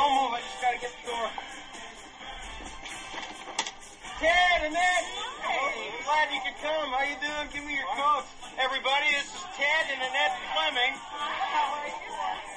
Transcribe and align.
don't 0.00 0.16
move. 0.16 0.32
I 0.32 0.40
just 0.40 0.60
gotta 0.64 0.80
get 0.80 0.92
the 0.96 1.04
door. 1.12 1.28
Ted, 4.16 4.58
Annette. 4.64 5.06
Hey. 5.44 5.92
Glad 6.04 6.26
you 6.32 6.40
could 6.40 6.56
come. 6.64 6.88
How 6.88 7.04
you 7.04 7.20
doing? 7.20 7.46
Give 7.52 7.64
me 7.68 7.76
your 7.76 7.92
coat. 7.92 8.24
Everybody, 8.56 9.12
this 9.12 9.28
is 9.28 9.44
Ted 9.60 9.92
and 9.92 10.00
Annette 10.00 10.36
Fleming. 10.56 10.96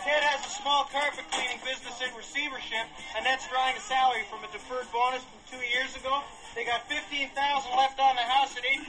Ted 0.03 0.23
has 0.23 0.39
a 0.43 0.51
small 0.55 0.87
carpet 0.91 1.23
cleaning 1.31 1.59
business 1.63 1.99
in 1.99 2.11
receivership. 2.15 2.87
Annette's 3.15 3.47
drawing 3.51 3.75
a 3.75 3.83
salary 3.83 4.23
from 4.31 4.43
a 4.43 4.49
deferred 4.51 4.87
bonus 4.91 5.23
from 5.23 5.39
two 5.47 5.63
years 5.67 5.95
ago. 5.95 6.23
They 6.55 6.63
got 6.63 6.87
15000 6.87 7.31
left 7.75 7.99
on 7.99 8.15
the 8.15 8.23
house 8.27 8.55
at 8.55 8.63
8%. 8.63 8.83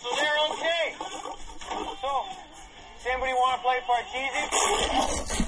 So 0.00 0.08
they're 0.16 0.40
okay. 0.52 0.84
So, 2.00 2.12
does 2.28 3.04
anybody 3.08 3.32
want 3.32 3.56
to 3.56 3.64
play 3.64 3.80
Parcheesi? 3.84 5.43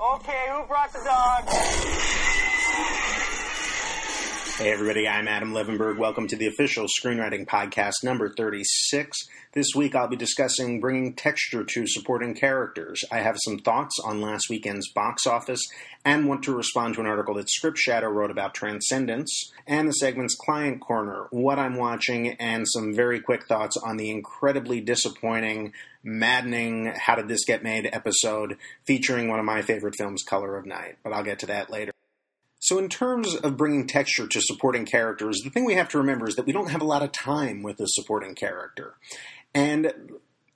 Okay, 0.00 0.46
who 0.50 0.66
brought 0.66 0.92
the 0.92 0.98
dog? 1.04 1.44
Hey 4.58 4.70
everybody, 4.70 5.08
I'm 5.08 5.26
Adam 5.28 5.52
Levenberg. 5.52 5.98
Welcome 5.98 6.26
to 6.28 6.36
the 6.36 6.46
official 6.46 6.86
screenwriting 6.86 7.46
podcast 7.46 8.02
number 8.02 8.28
36. 8.28 9.18
This 9.52 9.68
week 9.74 9.94
I'll 9.94 10.08
be 10.08 10.16
discussing 10.16 10.80
bringing 10.80 11.14
texture 11.14 11.64
to 11.64 11.86
supporting 11.86 12.34
characters. 12.34 13.02
I 13.10 13.20
have 13.20 13.36
some 13.44 13.58
thoughts 13.58 13.96
on 14.04 14.20
last 14.20 14.46
weekend's 14.50 14.90
box 14.92 15.26
office 15.26 15.60
and 16.04 16.28
want 16.28 16.42
to 16.44 16.56
respond 16.56 16.94
to 16.94 17.00
an 17.00 17.06
article 17.06 17.34
that 17.34 17.50
Script 17.50 17.78
Shadow 17.78 18.08
wrote 18.08 18.30
about 18.30 18.54
Transcendence 18.54 19.52
and 19.66 19.88
the 19.88 19.92
segment's 19.92 20.34
Client 20.36 20.80
Corner, 20.80 21.26
what 21.30 21.58
I'm 21.58 21.76
watching, 21.76 22.28
and 22.34 22.66
some 22.68 22.94
very 22.94 23.20
quick 23.20 23.46
thoughts 23.46 23.76
on 23.76 23.96
the 23.96 24.10
incredibly 24.10 24.80
disappointing, 24.80 25.72
maddening 26.04 26.92
How 26.96 27.16
Did 27.16 27.28
This 27.28 27.44
Get 27.44 27.62
Made 27.62 27.88
episode 27.92 28.56
featuring 28.84 29.28
one 29.28 29.38
of 29.38 29.44
my 29.44 29.62
favorite 29.62 29.96
films, 29.96 30.22
Color 30.22 30.56
of 30.56 30.66
Night. 30.66 30.98
But 31.02 31.12
I'll 31.12 31.24
get 31.24 31.40
to 31.40 31.46
that 31.46 31.70
later. 31.70 31.92
So, 32.60 32.78
in 32.78 32.88
terms 32.88 33.34
of 33.34 33.56
bringing 33.56 33.86
texture 33.86 34.26
to 34.26 34.40
supporting 34.40 34.86
characters, 34.86 35.40
the 35.44 35.50
thing 35.50 35.64
we 35.64 35.74
have 35.74 35.88
to 35.90 35.98
remember 35.98 36.28
is 36.28 36.36
that 36.36 36.46
we 36.46 36.52
don't 36.52 36.70
have 36.70 36.80
a 36.80 36.86
lot 36.86 37.02
of 37.02 37.12
time 37.12 37.62
with 37.62 37.80
a 37.80 37.88
supporting 37.88 38.34
character. 38.34 38.94
And 39.54 39.92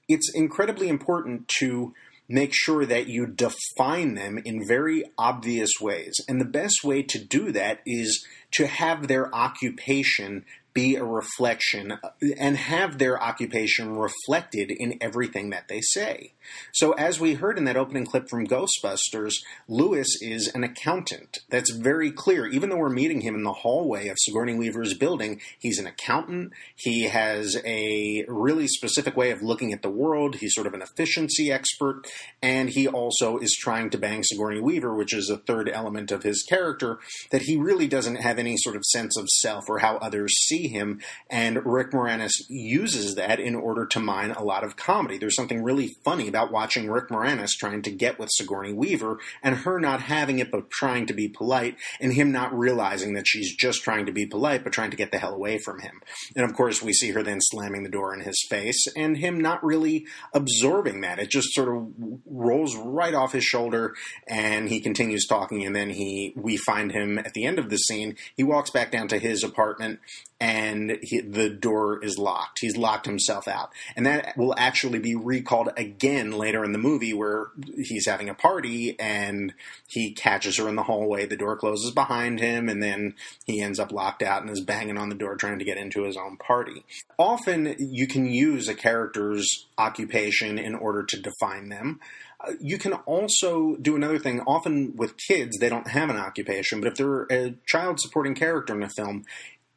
it's 0.09 0.33
incredibly 0.35 0.89
important 0.89 1.49
to 1.59 1.95
make 2.29 2.53
sure 2.55 2.85
that 2.85 3.09
you 3.09 3.27
define 3.27 4.15
them 4.15 4.39
in 4.45 4.67
very 4.67 5.05
obvious 5.17 5.73
ways. 5.81 6.21
And 6.29 6.41
the 6.41 6.47
best 6.47 6.85
way 6.85 7.03
to 7.03 7.19
do 7.19 7.53
that 7.53 7.81
is 7.87 8.27
to 8.53 8.67
have 8.67 9.09
their 9.09 9.35
occupation 9.35 10.45
be 10.75 10.97
a 10.97 11.05
reflection 11.05 11.93
uh, 11.93 12.11
and 12.39 12.57
have 12.57 12.99
their 12.99 13.21
occupation 13.23 13.97
reflected 13.97 14.71
in 14.71 14.99
everything 15.01 15.51
that 15.51 15.69
they 15.69 15.81
say. 15.81 16.33
So, 16.73 16.93
as 16.93 17.21
we 17.21 17.35
heard 17.35 17.59
in 17.59 17.65
that 17.65 17.77
opening 17.77 18.07
clip 18.07 18.29
from 18.29 18.47
Ghostbusters, 18.47 19.35
Lewis 19.69 20.09
is 20.23 20.49
an 20.55 20.65
accountant. 20.65 21.39
That's 21.51 21.71
very 21.71 22.11
clear. 22.11 22.47
Even 22.47 22.71
though 22.71 22.77
we're 22.77 22.89
meeting 22.89 23.21
him 23.21 23.35
in 23.35 23.43
the 23.43 23.53
hallway 23.53 24.09
of 24.09 24.17
Sigourney 24.19 24.55
Weaver's 24.55 24.95
building, 24.95 25.41
he's 25.59 25.79
an 25.79 25.87
accountant. 25.87 26.53
He 26.75 27.05
has 27.05 27.57
a 27.65 28.25
really 28.29 28.67
specific 28.67 29.17
way 29.17 29.31
of 29.31 29.43
looking 29.43 29.73
at 29.73 29.83
the 29.83 29.91
world. 29.91 30.37
He's 30.37 30.55
sort 30.55 30.67
of 30.67 30.75
an 30.75 30.83
efficiency 30.83 31.53
expert. 31.53 32.03
And 32.43 32.71
he 32.71 32.89
also 32.89 33.39
is 33.39 33.57
trying 33.59 33.91
to 33.91 33.99
bang 33.99 34.23
Sigourney 34.23 34.61
Weaver, 34.61 34.95
which 34.95 35.15
is 35.15 35.29
a 35.29 35.37
third 35.37 35.69
element 35.69 36.11
of 36.11 36.23
his 36.23 36.43
character, 36.43 36.99
that 37.31 37.43
he 37.43 37.57
really 37.57 37.89
doesn't 37.89 38.17
have 38.17 38.39
any 38.39 38.57
sort 38.57 38.77
of 38.77 38.85
sense 38.85 39.17
of 39.17 39.29
self 39.29 39.65
or 39.69 39.79
how 39.79 39.97
others 39.97 40.33
see 40.47 40.58
him. 40.67 41.01
And 41.31 41.65
Rick 41.65 41.93
Moranis 41.93 42.33
uses 42.49 43.15
that 43.15 43.39
in 43.39 43.55
order 43.55 43.87
to 43.87 44.01
mine 44.01 44.33
a 44.33 44.43
lot 44.43 44.65
of 44.65 44.77
comedy. 44.77 45.19
There's 45.19 45.37
something 45.37 45.63
really 45.63 45.97
funny 46.05 46.27
about 46.27 46.51
watching 46.51 46.91
Rick 46.91 47.09
Moranis 47.09 47.51
trying 47.57 47.83
to 47.83 47.91
get 47.91 48.19
with 48.19 48.31
Sigourney 48.33 48.73
Weaver 48.73 49.19
and 49.43 49.57
her 49.59 49.79
not 49.79 50.03
having 50.03 50.39
it 50.39 50.51
but 50.51 50.71
trying 50.71 51.07
to 51.07 51.15
be 51.15 51.29
polite 51.29 51.77
and 52.01 52.13
him 52.13 52.33
not 52.33 52.57
realizing 52.57 53.15
that 53.15 53.29
she's 53.29 53.55
just 53.55 53.83
trying 53.83 54.07
to 54.07 54.13
be 54.13 54.27
polite 54.27 54.65
but 54.65 54.73
trying 54.73 54.91
to 54.91 54.97
get 54.97 55.13
the 55.13 55.19
hell 55.19 55.35
away 55.35 55.59
from 55.59 55.81
him. 55.81 56.01
And 56.35 56.45
of 56.45 56.55
course, 56.55 56.83
we 56.83 56.93
see 56.93 57.11
her 57.13 57.23
then 57.23 57.41
slamming 57.41 57.83
the 57.83 57.91
door 57.91 58.15
in 58.15 58.21
his 58.21 58.45
face 58.49 58.87
and 58.97 59.17
him 59.19 59.41
not 59.41 59.63
really 59.63 60.07
absorbing 60.33 61.03
that. 61.03 61.19
It 61.19 61.31
just 61.31 61.53
sort 61.53 61.69
of 61.69 61.89
rolls 62.27 62.75
right 62.77 63.15
off 63.15 63.33
his 63.33 63.45
shoulder 63.45 63.95
and 64.27 64.69
he 64.69 64.81
continues 64.81 65.27
talking 65.27 65.65
and 65.65 65.77
then 65.77 65.91
he 65.91 66.33
we 66.37 66.57
find 66.57 66.93
him 66.93 67.19
at 67.19 67.35
the 67.35 67.45
end 67.45 67.59
of 67.59 67.71
the 67.71 67.77
scene. 67.77 68.17
He 68.37 68.43
walks 68.43 68.71
back 68.71 68.91
down 68.91 69.09
to 69.09 69.19
his 69.19 69.43
apartment 69.43 70.01
and 70.49 70.99
he, 71.03 71.21
the 71.21 71.51
door 71.51 72.03
is 72.03 72.17
locked. 72.17 72.61
He's 72.61 72.79
locked 72.79 73.05
himself 73.05 73.47
out. 73.47 73.71
And 73.95 74.07
that 74.07 74.35
will 74.39 74.55
actually 74.57 74.99
be 74.99 75.15
recalled 75.15 75.69
again 75.77 76.33
later 76.33 76.65
in 76.65 76.73
the 76.73 76.79
movie 76.79 77.13
where 77.13 77.49
he's 77.77 78.07
having 78.07 78.31
a 78.31 78.35
party 78.35 78.99
and 78.99 79.53
he 79.87 80.13
catches 80.13 80.57
her 80.57 80.67
in 80.67 80.75
the 80.75 80.85
hallway. 80.85 81.27
The 81.27 81.37
door 81.37 81.59
closes 81.59 81.91
behind 81.91 82.41
him 82.41 82.71
and 82.71 82.83
then 82.83 83.15
he 83.45 83.61
ends 83.61 83.79
up 83.79 83.93
locked 83.93 84.23
out 84.23 84.41
and 84.41 84.51
is 84.51 84.63
banging 84.63 84.97
on 84.97 85.11
the 85.11 85.15
door 85.15 85.37
trying 85.37 85.59
to 85.59 85.67
get 85.67 85.77
into 85.77 86.05
his 86.05 86.17
own 86.17 86.39
party. 86.39 86.83
Often 87.19 87.77
you 87.79 88.07
can 88.07 88.25
use 88.25 88.69
a 88.69 88.75
character's 88.75 89.67
occupation 89.77 90.59
in 90.59 90.75
order 90.75 91.03
to 91.03 91.21
define 91.21 91.69
them. 91.69 92.01
Uh, 92.41 92.53
you 92.61 92.79
can 92.79 92.93
also 92.93 93.77
do 93.77 93.97
another 93.97 94.19
thing. 94.19 94.41
Often 94.47 94.97
with 94.97 95.17
kids, 95.17 95.59
they 95.59 95.69
don't 95.69 95.89
have 95.89 96.09
an 96.09 96.17
occupation, 96.17 96.81
but 96.81 96.93
if 96.93 96.95
they're 96.95 97.27
a 97.31 97.55
child 97.67 98.01
supporting 98.01 98.35
character 98.35 98.75
in 98.75 98.83
a 98.83 98.89
film, 98.89 99.25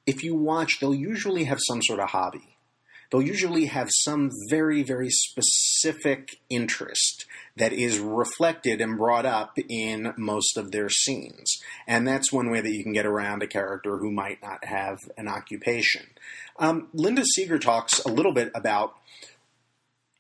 if 0.06 0.24
you 0.24 0.36
watch, 0.36 0.80
they'll 0.80 0.96
usually 0.96 1.46
have 1.46 1.60
some 1.68 1.82
sort 1.82 2.00
of 2.00 2.10
hobby. 2.10 2.58
They'll 3.12 3.22
usually 3.22 3.66
have 3.66 3.90
some 3.92 4.30
very, 4.50 4.84
very 4.84 5.10
specific 5.10 6.38
interest 6.50 7.26
that 7.58 7.74
is 7.74 8.00
reflected 8.00 8.80
and 8.80 8.98
brought 8.98 9.26
up 9.26 9.58
in 9.68 10.14
most 10.18 10.56
of 10.56 10.72
their 10.72 10.90
scenes. 10.90 11.62
And 11.86 12.08
that's 12.08 12.32
one 12.32 12.50
way 12.50 12.62
that 12.62 12.72
you 12.72 12.84
can 12.84 12.94
get 12.94 13.06
around 13.06 13.44
a 13.44 13.48
character 13.48 13.98
who 13.98 14.12
might 14.12 14.42
not 14.42 14.64
have 14.64 14.98
an 15.18 15.28
occupation. 15.28 16.08
Um, 16.58 16.88
Linda 16.94 17.24
Seger 17.38 17.60
talks 17.60 18.00
a 18.06 18.10
little 18.10 18.34
bit 18.34 18.50
about 18.56 18.94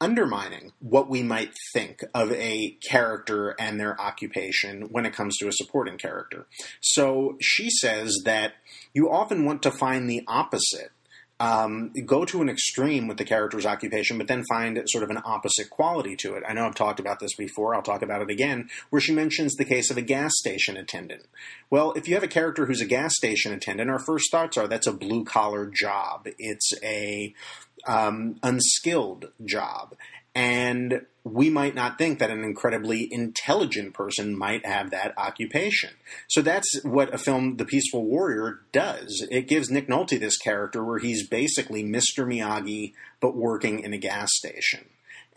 undermining 0.01 0.73
what 0.79 1.09
we 1.09 1.21
might 1.23 1.53
think 1.73 2.03
of 2.13 2.31
a 2.33 2.77
character 2.89 3.55
and 3.59 3.79
their 3.79 3.99
occupation 4.01 4.87
when 4.89 5.05
it 5.05 5.13
comes 5.13 5.37
to 5.37 5.47
a 5.47 5.53
supporting 5.53 5.97
character. 5.97 6.47
So 6.81 7.37
she 7.39 7.69
says 7.69 8.17
that 8.25 8.53
you 8.93 9.09
often 9.09 9.45
want 9.45 9.61
to 9.63 9.71
find 9.71 10.09
the 10.09 10.23
opposite. 10.27 10.91
Um, 11.39 11.91
go 12.05 12.23
to 12.25 12.43
an 12.43 12.49
extreme 12.49 13.07
with 13.07 13.17
the 13.17 13.25
character's 13.25 13.65
occupation, 13.65 14.19
but 14.19 14.27
then 14.27 14.43
find 14.47 14.79
sort 14.85 15.03
of 15.03 15.09
an 15.09 15.23
opposite 15.25 15.71
quality 15.71 16.15
to 16.17 16.35
it. 16.35 16.43
I 16.47 16.53
know 16.53 16.67
I've 16.67 16.75
talked 16.75 16.99
about 16.99 17.19
this 17.19 17.33
before, 17.35 17.73
I'll 17.73 17.81
talk 17.81 18.03
about 18.03 18.21
it 18.21 18.29
again, 18.29 18.69
where 18.91 19.01
she 19.01 19.11
mentions 19.11 19.55
the 19.55 19.65
case 19.65 19.89
of 19.89 19.97
a 19.97 20.03
gas 20.03 20.33
station 20.35 20.77
attendant. 20.77 21.23
Well, 21.71 21.93
if 21.93 22.07
you 22.07 22.13
have 22.13 22.23
a 22.23 22.27
character 22.27 22.67
who's 22.67 22.81
a 22.81 22.85
gas 22.85 23.15
station 23.15 23.53
attendant, 23.53 23.89
our 23.89 23.97
first 23.97 24.29
thoughts 24.29 24.55
are 24.55 24.67
that's 24.67 24.85
a 24.85 24.93
blue 24.93 25.23
collar 25.23 25.65
job. 25.65 26.27
It's 26.37 26.73
a 26.83 27.33
um, 27.87 28.37
unskilled 28.43 29.31
job. 29.43 29.95
And 30.33 31.05
we 31.23 31.49
might 31.49 31.75
not 31.75 31.97
think 31.97 32.19
that 32.19 32.31
an 32.31 32.43
incredibly 32.43 33.07
intelligent 33.11 33.93
person 33.93 34.37
might 34.37 34.65
have 34.65 34.89
that 34.91 35.13
occupation. 35.17 35.91
So 36.29 36.41
that's 36.41 36.83
what 36.83 37.13
a 37.13 37.17
film, 37.17 37.57
The 37.57 37.65
Peaceful 37.65 38.05
Warrior, 38.05 38.61
does. 38.71 39.25
It 39.29 39.47
gives 39.47 39.69
Nick 39.69 39.87
Nolte 39.87 40.19
this 40.19 40.37
character 40.37 40.83
where 40.83 40.99
he's 40.99 41.27
basically 41.27 41.83
Mr. 41.83 42.25
Miyagi, 42.25 42.93
but 43.19 43.35
working 43.35 43.81
in 43.81 43.93
a 43.93 43.97
gas 43.97 44.29
station. 44.33 44.85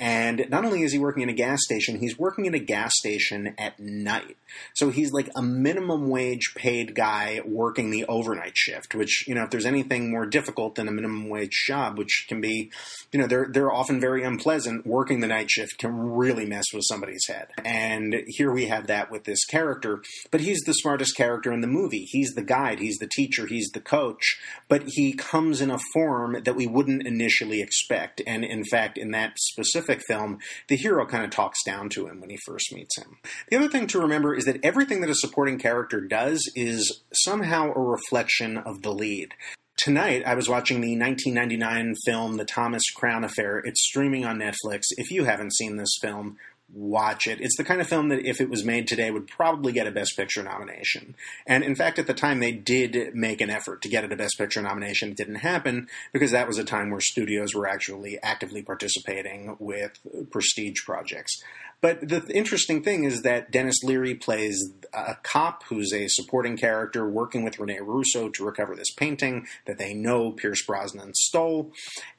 And 0.00 0.46
not 0.50 0.64
only 0.64 0.82
is 0.82 0.92
he 0.92 0.98
working 0.98 1.22
in 1.22 1.28
a 1.28 1.34
gas 1.34 1.60
station, 1.62 2.00
he's 2.00 2.18
working 2.18 2.46
in 2.46 2.54
a 2.54 2.58
gas 2.58 2.92
station 2.96 3.54
at 3.58 3.78
night. 3.78 4.36
So 4.74 4.90
he's 4.90 5.12
like 5.12 5.30
a 5.36 5.42
minimum 5.42 6.08
wage 6.08 6.52
paid 6.56 6.96
guy 6.96 7.40
working 7.44 7.90
the 7.90 8.04
overnight 8.06 8.56
shift, 8.56 8.94
which, 8.94 9.24
you 9.28 9.34
know, 9.34 9.44
if 9.44 9.50
there's 9.50 9.66
anything 9.66 10.10
more 10.10 10.26
difficult 10.26 10.74
than 10.74 10.88
a 10.88 10.92
minimum 10.92 11.28
wage 11.28 11.64
job, 11.66 11.96
which 11.96 12.26
can 12.28 12.40
be, 12.40 12.72
you 13.12 13.20
know, 13.20 13.28
they're, 13.28 13.48
they're 13.50 13.72
often 13.72 14.00
very 14.00 14.24
unpleasant, 14.24 14.84
working 14.84 15.20
the 15.20 15.28
night 15.28 15.50
shift 15.50 15.78
can 15.78 15.96
really 15.96 16.44
mess 16.44 16.64
with 16.74 16.84
somebody's 16.84 17.26
head. 17.28 17.48
And 17.64 18.24
here 18.26 18.52
we 18.52 18.66
have 18.66 18.88
that 18.88 19.12
with 19.12 19.24
this 19.24 19.44
character, 19.44 20.02
but 20.32 20.40
he's 20.40 20.62
the 20.62 20.74
smartest 20.74 21.16
character 21.16 21.52
in 21.52 21.60
the 21.60 21.68
movie. 21.68 22.06
He's 22.10 22.34
the 22.34 22.42
guide, 22.42 22.80
he's 22.80 22.98
the 22.98 23.08
teacher, 23.08 23.46
he's 23.46 23.70
the 23.72 23.80
coach, 23.80 24.40
but 24.68 24.82
he 24.86 25.12
comes 25.12 25.60
in 25.60 25.70
a 25.70 25.78
form 25.92 26.42
that 26.44 26.56
we 26.56 26.66
wouldn't 26.66 27.06
initially 27.06 27.62
expect. 27.62 28.20
And 28.26 28.44
in 28.44 28.64
fact, 28.64 28.98
in 28.98 29.12
that 29.12 29.38
specific 29.38 29.83
specific 29.84 30.04
film, 30.06 30.38
the 30.68 30.76
hero 30.76 31.06
kind 31.06 31.24
of 31.24 31.30
talks 31.30 31.62
down 31.64 31.88
to 31.90 32.06
him 32.06 32.20
when 32.20 32.30
he 32.30 32.38
first 32.46 32.72
meets 32.72 32.96
him. 32.98 33.18
The 33.50 33.56
other 33.56 33.68
thing 33.68 33.86
to 33.88 34.00
remember 34.00 34.34
is 34.34 34.44
that 34.44 34.64
everything 34.64 35.00
that 35.00 35.10
a 35.10 35.14
supporting 35.14 35.58
character 35.58 36.00
does 36.00 36.50
is 36.54 37.02
somehow 37.12 37.72
a 37.72 37.80
reflection 37.80 38.58
of 38.58 38.82
the 38.82 38.92
lead. 38.92 39.34
Tonight, 39.76 40.22
I 40.24 40.34
was 40.34 40.48
watching 40.48 40.80
the 40.80 40.96
1999 40.96 41.94
film 42.06 42.36
The 42.36 42.44
Thomas 42.44 42.82
Crown 42.94 43.24
Affair. 43.24 43.58
It's 43.58 43.82
streaming 43.82 44.24
on 44.24 44.38
Netflix. 44.38 44.82
If 44.96 45.10
you 45.10 45.24
haven't 45.24 45.54
seen 45.54 45.76
this 45.76 45.98
film, 46.00 46.36
watch 46.74 47.26
it. 47.26 47.40
It's 47.40 47.56
the 47.56 47.64
kind 47.64 47.80
of 47.80 47.86
film 47.86 48.08
that, 48.08 48.26
if 48.26 48.40
it 48.40 48.50
was 48.50 48.64
made 48.64 48.86
today, 48.86 49.10
would 49.10 49.28
probably 49.28 49.72
get 49.72 49.86
a 49.86 49.92
Best 49.92 50.16
Picture 50.16 50.42
nomination. 50.42 51.14
And 51.46 51.62
in 51.62 51.74
fact, 51.74 51.98
at 51.98 52.06
the 52.06 52.14
time, 52.14 52.40
they 52.40 52.52
did 52.52 53.14
make 53.14 53.40
an 53.40 53.50
effort 53.50 53.82
to 53.82 53.88
get 53.88 54.04
it 54.04 54.12
a 54.12 54.16
Best 54.16 54.36
Picture 54.38 54.62
nomination. 54.62 55.10
It 55.10 55.16
didn't 55.16 55.36
happen 55.36 55.88
because 56.12 56.32
that 56.32 56.48
was 56.48 56.58
a 56.58 56.64
time 56.64 56.90
where 56.90 57.00
studios 57.00 57.54
were 57.54 57.68
actually 57.68 58.18
actively 58.22 58.62
participating 58.62 59.56
with 59.58 59.98
prestige 60.30 60.84
projects. 60.84 61.42
But 61.80 62.08
the 62.08 62.24
interesting 62.34 62.82
thing 62.82 63.04
is 63.04 63.22
that 63.22 63.50
Denis 63.50 63.82
Leary 63.82 64.14
plays 64.14 64.72
a 64.94 65.16
cop 65.22 65.64
who's 65.64 65.92
a 65.92 66.08
supporting 66.08 66.56
character 66.56 67.06
working 67.06 67.44
with 67.44 67.58
Rene 67.58 67.80
Russo 67.80 68.30
to 68.30 68.44
recover 68.44 68.74
this 68.74 68.90
painting 68.94 69.46
that 69.66 69.76
they 69.76 69.92
know 69.92 70.30
Pierce 70.30 70.64
Brosnan 70.64 71.12
stole. 71.14 71.72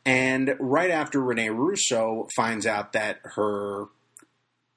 And 0.05 0.55
right 0.59 0.91
after 0.91 1.19
Rene 1.19 1.49
Russo 1.49 2.27
finds 2.35 2.67
out 2.67 2.93
that 2.93 3.21
her 3.23 3.85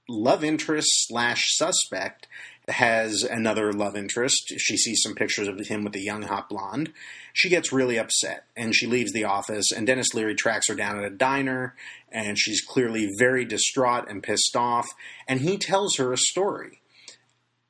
love 0.08 0.42
interest 0.42 0.88
slash 1.06 1.42
suspect 1.56 2.26
has 2.68 3.22
another 3.22 3.72
love 3.72 3.96
interest. 3.96 4.52
She 4.58 4.76
sees 4.76 5.00
some 5.02 5.14
pictures 5.14 5.48
of 5.48 5.58
him 5.66 5.84
with 5.84 5.94
a 5.96 6.00
young 6.00 6.22
hot 6.22 6.48
blonde. 6.48 6.92
She 7.32 7.48
gets 7.48 7.72
really 7.72 7.98
upset 7.98 8.44
and 8.56 8.74
she 8.74 8.86
leaves 8.86 9.12
the 9.12 9.24
office. 9.24 9.70
And 9.72 9.86
Denis 9.86 10.14
Leary 10.14 10.34
tracks 10.34 10.68
her 10.68 10.74
down 10.74 10.98
at 10.98 11.04
a 11.04 11.14
diner 11.14 11.74
and 12.10 12.38
she's 12.38 12.60
clearly 12.60 13.08
very 13.18 13.44
distraught 13.44 14.08
and 14.08 14.22
pissed 14.22 14.56
off. 14.56 14.86
And 15.26 15.40
he 15.40 15.56
tells 15.56 15.96
her 15.96 16.12
a 16.12 16.18
story. 16.18 16.80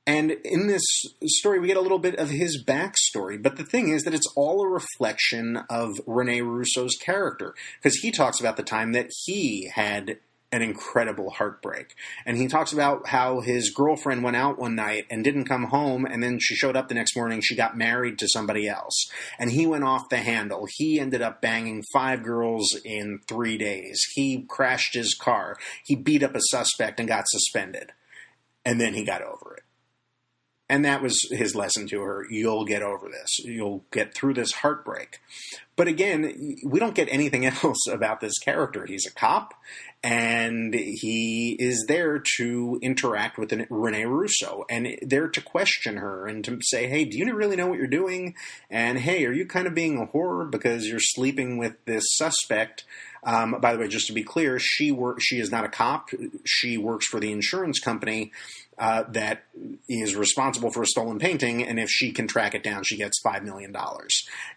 And 0.06 0.30
in 0.30 0.68
this 0.68 0.82
story, 1.26 1.60
we 1.60 1.66
get 1.66 1.76
a 1.76 1.82
little 1.82 1.98
bit 1.98 2.16
of 2.16 2.30
his 2.30 2.64
backstory. 2.64 3.40
But 3.40 3.56
the 3.56 3.64
thing 3.64 3.90
is 3.90 4.04
that 4.04 4.14
it's 4.14 4.32
all 4.36 4.62
a 4.62 4.68
reflection 4.68 5.58
of 5.68 6.00
Rene 6.06 6.40
Russo's 6.40 6.96
character. 6.96 7.54
Because 7.76 7.98
he 7.98 8.10
talks 8.10 8.40
about 8.40 8.56
the 8.56 8.62
time 8.62 8.92
that 8.92 9.10
he 9.26 9.70
had 9.74 10.18
an 10.50 10.62
incredible 10.62 11.30
heartbreak. 11.30 11.94
And 12.24 12.36
he 12.36 12.48
talks 12.48 12.72
about 12.72 13.08
how 13.08 13.40
his 13.40 13.70
girlfriend 13.70 14.22
went 14.22 14.36
out 14.36 14.58
one 14.58 14.74
night 14.74 15.06
and 15.10 15.22
didn't 15.22 15.44
come 15.44 15.64
home, 15.64 16.06
and 16.06 16.22
then 16.22 16.38
she 16.40 16.54
showed 16.54 16.76
up 16.76 16.88
the 16.88 16.94
next 16.94 17.14
morning. 17.14 17.40
She 17.40 17.54
got 17.54 17.76
married 17.76 18.18
to 18.18 18.28
somebody 18.28 18.66
else. 18.66 19.10
And 19.38 19.50
he 19.50 19.66
went 19.66 19.84
off 19.84 20.08
the 20.08 20.18
handle. 20.18 20.66
He 20.76 20.98
ended 20.98 21.20
up 21.20 21.42
banging 21.42 21.84
five 21.92 22.22
girls 22.22 22.74
in 22.84 23.20
three 23.28 23.58
days. 23.58 24.02
He 24.14 24.44
crashed 24.48 24.94
his 24.94 25.14
car. 25.14 25.56
He 25.84 25.94
beat 25.94 26.22
up 26.22 26.34
a 26.34 26.40
suspect 26.40 26.98
and 26.98 27.08
got 27.08 27.28
suspended. 27.28 27.92
And 28.64 28.80
then 28.80 28.94
he 28.94 29.04
got 29.04 29.22
over 29.22 29.56
it. 29.56 29.64
And 30.70 30.84
that 30.84 31.02
was 31.02 31.16
his 31.30 31.54
lesson 31.54 31.86
to 31.88 32.00
her. 32.02 32.26
You'll 32.28 32.66
get 32.66 32.82
over 32.82 33.08
this. 33.08 33.38
You'll 33.38 33.84
get 33.90 34.14
through 34.14 34.34
this 34.34 34.52
heartbreak. 34.52 35.18
But 35.76 35.88
again, 35.88 36.58
we 36.64 36.80
don't 36.80 36.94
get 36.94 37.08
anything 37.10 37.46
else 37.64 37.86
about 37.90 38.20
this 38.20 38.38
character. 38.38 38.84
He's 38.84 39.06
a 39.06 39.12
cop, 39.12 39.54
and 40.02 40.74
he 40.74 41.56
is 41.58 41.86
there 41.88 42.22
to 42.36 42.78
interact 42.82 43.38
with 43.38 43.52
Rene 43.70 44.04
Russo 44.04 44.64
and 44.68 44.98
there 45.02 45.28
to 45.28 45.40
question 45.40 45.96
her 45.96 46.26
and 46.26 46.44
to 46.44 46.58
say, 46.62 46.88
hey, 46.88 47.04
do 47.04 47.16
you 47.16 47.32
really 47.32 47.56
know 47.56 47.68
what 47.68 47.78
you're 47.78 47.86
doing? 47.86 48.34
And 48.68 48.98
hey, 48.98 49.24
are 49.24 49.32
you 49.32 49.46
kind 49.46 49.66
of 49.66 49.74
being 49.74 49.98
a 49.98 50.06
whore 50.06 50.50
because 50.50 50.86
you're 50.86 51.00
sleeping 51.00 51.58
with 51.58 51.76
this 51.84 52.04
suspect? 52.08 52.84
Um, 53.24 53.60
by 53.60 53.72
the 53.72 53.78
way, 53.78 53.88
just 53.88 54.06
to 54.08 54.12
be 54.12 54.22
clear, 54.22 54.58
she 54.58 54.92
work, 54.92 55.18
she 55.20 55.38
is 55.40 55.50
not 55.50 55.64
a 55.64 55.68
cop. 55.68 56.10
She 56.44 56.76
works 56.76 57.06
for 57.06 57.20
the 57.20 57.32
insurance 57.32 57.80
company 57.80 58.32
uh, 58.78 59.04
that 59.08 59.44
is 59.88 60.14
responsible 60.14 60.70
for 60.70 60.82
a 60.82 60.86
stolen 60.86 61.18
painting, 61.18 61.64
and 61.64 61.78
if 61.78 61.88
she 61.90 62.12
can 62.12 62.28
track 62.28 62.54
it 62.54 62.62
down, 62.62 62.84
she 62.84 62.96
gets 62.96 63.20
$5 63.24 63.42
million. 63.42 63.74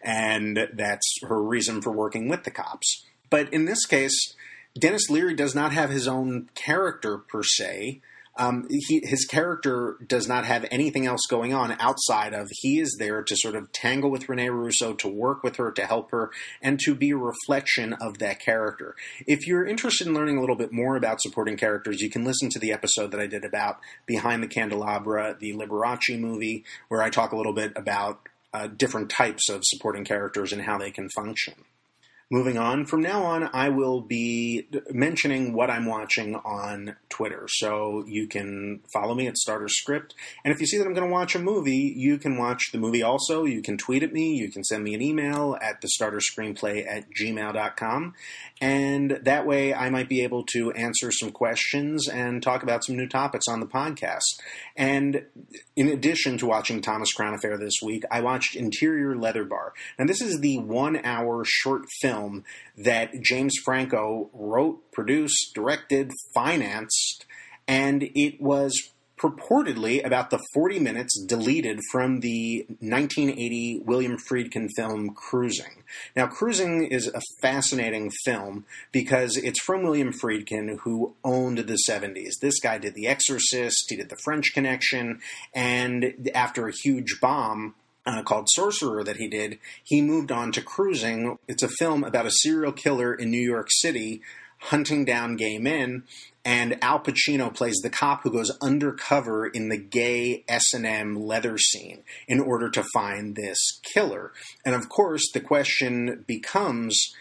And 0.01 0.69
that's 0.73 1.19
her 1.23 1.41
reason 1.41 1.81
for 1.81 1.91
working 1.91 2.27
with 2.27 2.43
the 2.43 2.51
cops. 2.51 3.05
But 3.29 3.51
in 3.53 3.65
this 3.65 3.85
case, 3.85 4.35
Denis 4.77 5.09
Leary 5.09 5.33
does 5.33 5.55
not 5.55 5.71
have 5.71 5.89
his 5.89 6.07
own 6.07 6.49
character 6.55 7.17
per 7.17 7.43
se. 7.43 8.01
Um, 8.41 8.65
he, 8.71 9.01
his 9.03 9.25
character 9.25 9.97
does 10.05 10.27
not 10.27 10.45
have 10.45 10.65
anything 10.71 11.05
else 11.05 11.21
going 11.29 11.53
on 11.53 11.75
outside 11.79 12.33
of 12.33 12.47
he 12.49 12.79
is 12.79 12.95
there 12.97 13.21
to 13.21 13.35
sort 13.37 13.55
of 13.55 13.71
tangle 13.71 14.09
with 14.09 14.27
Rene 14.27 14.49
Russo, 14.49 14.93
to 14.93 15.07
work 15.07 15.43
with 15.43 15.57
her, 15.57 15.71
to 15.71 15.85
help 15.85 16.09
her, 16.09 16.31
and 16.59 16.79
to 16.79 16.95
be 16.95 17.11
a 17.11 17.17
reflection 17.17 17.93
of 17.93 18.17
that 18.17 18.39
character. 18.39 18.95
If 19.27 19.45
you're 19.45 19.63
interested 19.63 20.07
in 20.07 20.15
learning 20.15 20.37
a 20.37 20.41
little 20.41 20.55
bit 20.55 20.71
more 20.71 20.95
about 20.95 21.21
supporting 21.21 21.55
characters, 21.55 22.01
you 22.01 22.09
can 22.09 22.25
listen 22.25 22.49
to 22.49 22.59
the 22.59 22.73
episode 22.73 23.11
that 23.11 23.19
I 23.19 23.27
did 23.27 23.45
about 23.45 23.79
Behind 24.07 24.41
the 24.41 24.47
Candelabra, 24.47 25.37
the 25.39 25.53
Liberace 25.53 26.19
movie, 26.19 26.65
where 26.87 27.03
I 27.03 27.11
talk 27.11 27.33
a 27.33 27.37
little 27.37 27.53
bit 27.53 27.73
about 27.75 28.27
uh, 28.55 28.65
different 28.65 29.11
types 29.11 29.49
of 29.49 29.61
supporting 29.63 30.03
characters 30.03 30.51
and 30.51 30.63
how 30.63 30.79
they 30.79 30.89
can 30.89 31.09
function. 31.15 31.53
Moving 32.33 32.57
on, 32.57 32.85
from 32.85 33.01
now 33.01 33.23
on, 33.23 33.49
I 33.51 33.67
will 33.67 33.99
be 33.99 34.65
mentioning 34.89 35.51
what 35.51 35.69
I'm 35.69 35.85
watching 35.85 36.35
on 36.35 36.95
Twitter. 37.09 37.45
So 37.49 38.05
you 38.07 38.25
can 38.25 38.79
follow 38.93 39.13
me 39.13 39.27
at 39.27 39.35
Starter 39.35 39.67
Script. 39.67 40.15
And 40.45 40.53
if 40.53 40.61
you 40.61 40.65
see 40.65 40.77
that 40.77 40.87
I'm 40.87 40.93
going 40.93 41.05
to 41.05 41.11
watch 41.11 41.35
a 41.35 41.39
movie, 41.39 41.93
you 41.93 42.17
can 42.17 42.37
watch 42.37 42.71
the 42.71 42.77
movie 42.77 43.03
also. 43.03 43.43
You 43.43 43.61
can 43.61 43.77
tweet 43.77 44.01
at 44.01 44.13
me. 44.13 44.31
You 44.35 44.49
can 44.49 44.63
send 44.63 44.81
me 44.81 44.93
an 44.93 45.01
email 45.01 45.57
at 45.61 45.81
the 45.81 45.89
starter 45.89 46.19
screenplay 46.19 46.87
at 46.87 47.07
gmail.com. 47.19 48.13
And 48.61 49.19
that 49.23 49.45
way 49.45 49.73
I 49.73 49.89
might 49.89 50.07
be 50.07 50.23
able 50.23 50.45
to 50.53 50.71
answer 50.71 51.11
some 51.11 51.31
questions 51.31 52.07
and 52.07 52.41
talk 52.41 52.63
about 52.63 52.85
some 52.85 52.95
new 52.95 53.09
topics 53.09 53.49
on 53.49 53.59
the 53.59 53.65
podcast. 53.65 54.39
And 54.77 55.25
in 55.75 55.89
addition 55.89 56.37
to 56.37 56.45
watching 56.45 56.81
Thomas 56.81 57.11
Crown 57.11 57.33
Affair 57.33 57.57
this 57.57 57.81
week, 57.83 58.05
I 58.09 58.21
watched 58.21 58.55
Interior 58.55 59.17
Leather 59.17 59.43
Bar. 59.43 59.73
And 59.97 60.07
this 60.07 60.21
is 60.21 60.39
the 60.39 60.59
one 60.59 61.03
hour 61.03 61.43
short 61.43 61.87
film 61.99 62.20
that 62.77 63.21
James 63.21 63.55
Franco 63.63 64.29
wrote, 64.33 64.91
produced, 64.91 65.53
directed, 65.53 66.11
financed, 66.33 67.25
and 67.67 68.03
it 68.15 68.41
was 68.41 68.91
purportedly 69.21 70.03
about 70.03 70.31
the 70.31 70.39
40 70.53 70.79
minutes 70.79 71.23
deleted 71.27 71.79
from 71.91 72.21
the 72.21 72.65
1980 72.79 73.83
William 73.85 74.17
Friedkin 74.17 74.67
film 74.75 75.13
Cruising. 75.13 75.83
Now, 76.15 76.25
Cruising 76.25 76.85
is 76.85 77.07
a 77.07 77.21
fascinating 77.41 78.09
film 78.25 78.65
because 78.91 79.37
it's 79.37 79.61
from 79.61 79.83
William 79.83 80.11
Friedkin, 80.11 80.79
who 80.79 81.13
owned 81.23 81.59
the 81.59 81.77
70s. 81.87 82.39
This 82.41 82.59
guy 82.59 82.79
did 82.79 82.95
The 82.95 83.07
Exorcist, 83.07 83.85
he 83.89 83.95
did 83.95 84.09
The 84.09 84.17
French 84.23 84.53
Connection, 84.53 85.19
and 85.53 86.29
after 86.33 86.67
a 86.67 86.73
huge 86.73 87.19
bomb, 87.21 87.75
uh, 88.05 88.23
called 88.23 88.47
Sorcerer 88.49 89.03
that 89.03 89.17
he 89.17 89.27
did, 89.27 89.59
he 89.83 90.01
moved 90.01 90.31
on 90.31 90.51
to 90.53 90.61
Cruising. 90.61 91.37
It's 91.47 91.63
a 91.63 91.69
film 91.69 92.03
about 92.03 92.25
a 92.25 92.31
serial 92.31 92.71
killer 92.71 93.13
in 93.13 93.31
New 93.31 93.41
York 93.41 93.67
City 93.69 94.21
hunting 94.59 95.05
down 95.05 95.35
gay 95.37 95.57
men 95.57 96.03
and 96.43 96.83
Al 96.83 96.99
Pacino 96.99 97.53
plays 97.53 97.79
the 97.83 97.89
cop 97.89 98.23
who 98.23 98.31
goes 98.31 98.51
undercover 98.61 99.47
in 99.47 99.69
the 99.69 99.77
gay 99.77 100.43
S&M 100.47 101.15
leather 101.15 101.57
scene 101.57 102.03
in 102.27 102.39
order 102.39 102.69
to 102.69 102.83
find 102.93 103.35
this 103.35 103.79
killer. 103.83 104.31
And 104.65 104.73
of 104.73 104.89
course, 104.89 105.29
the 105.31 105.39
question 105.39 106.23
becomes 106.27 107.13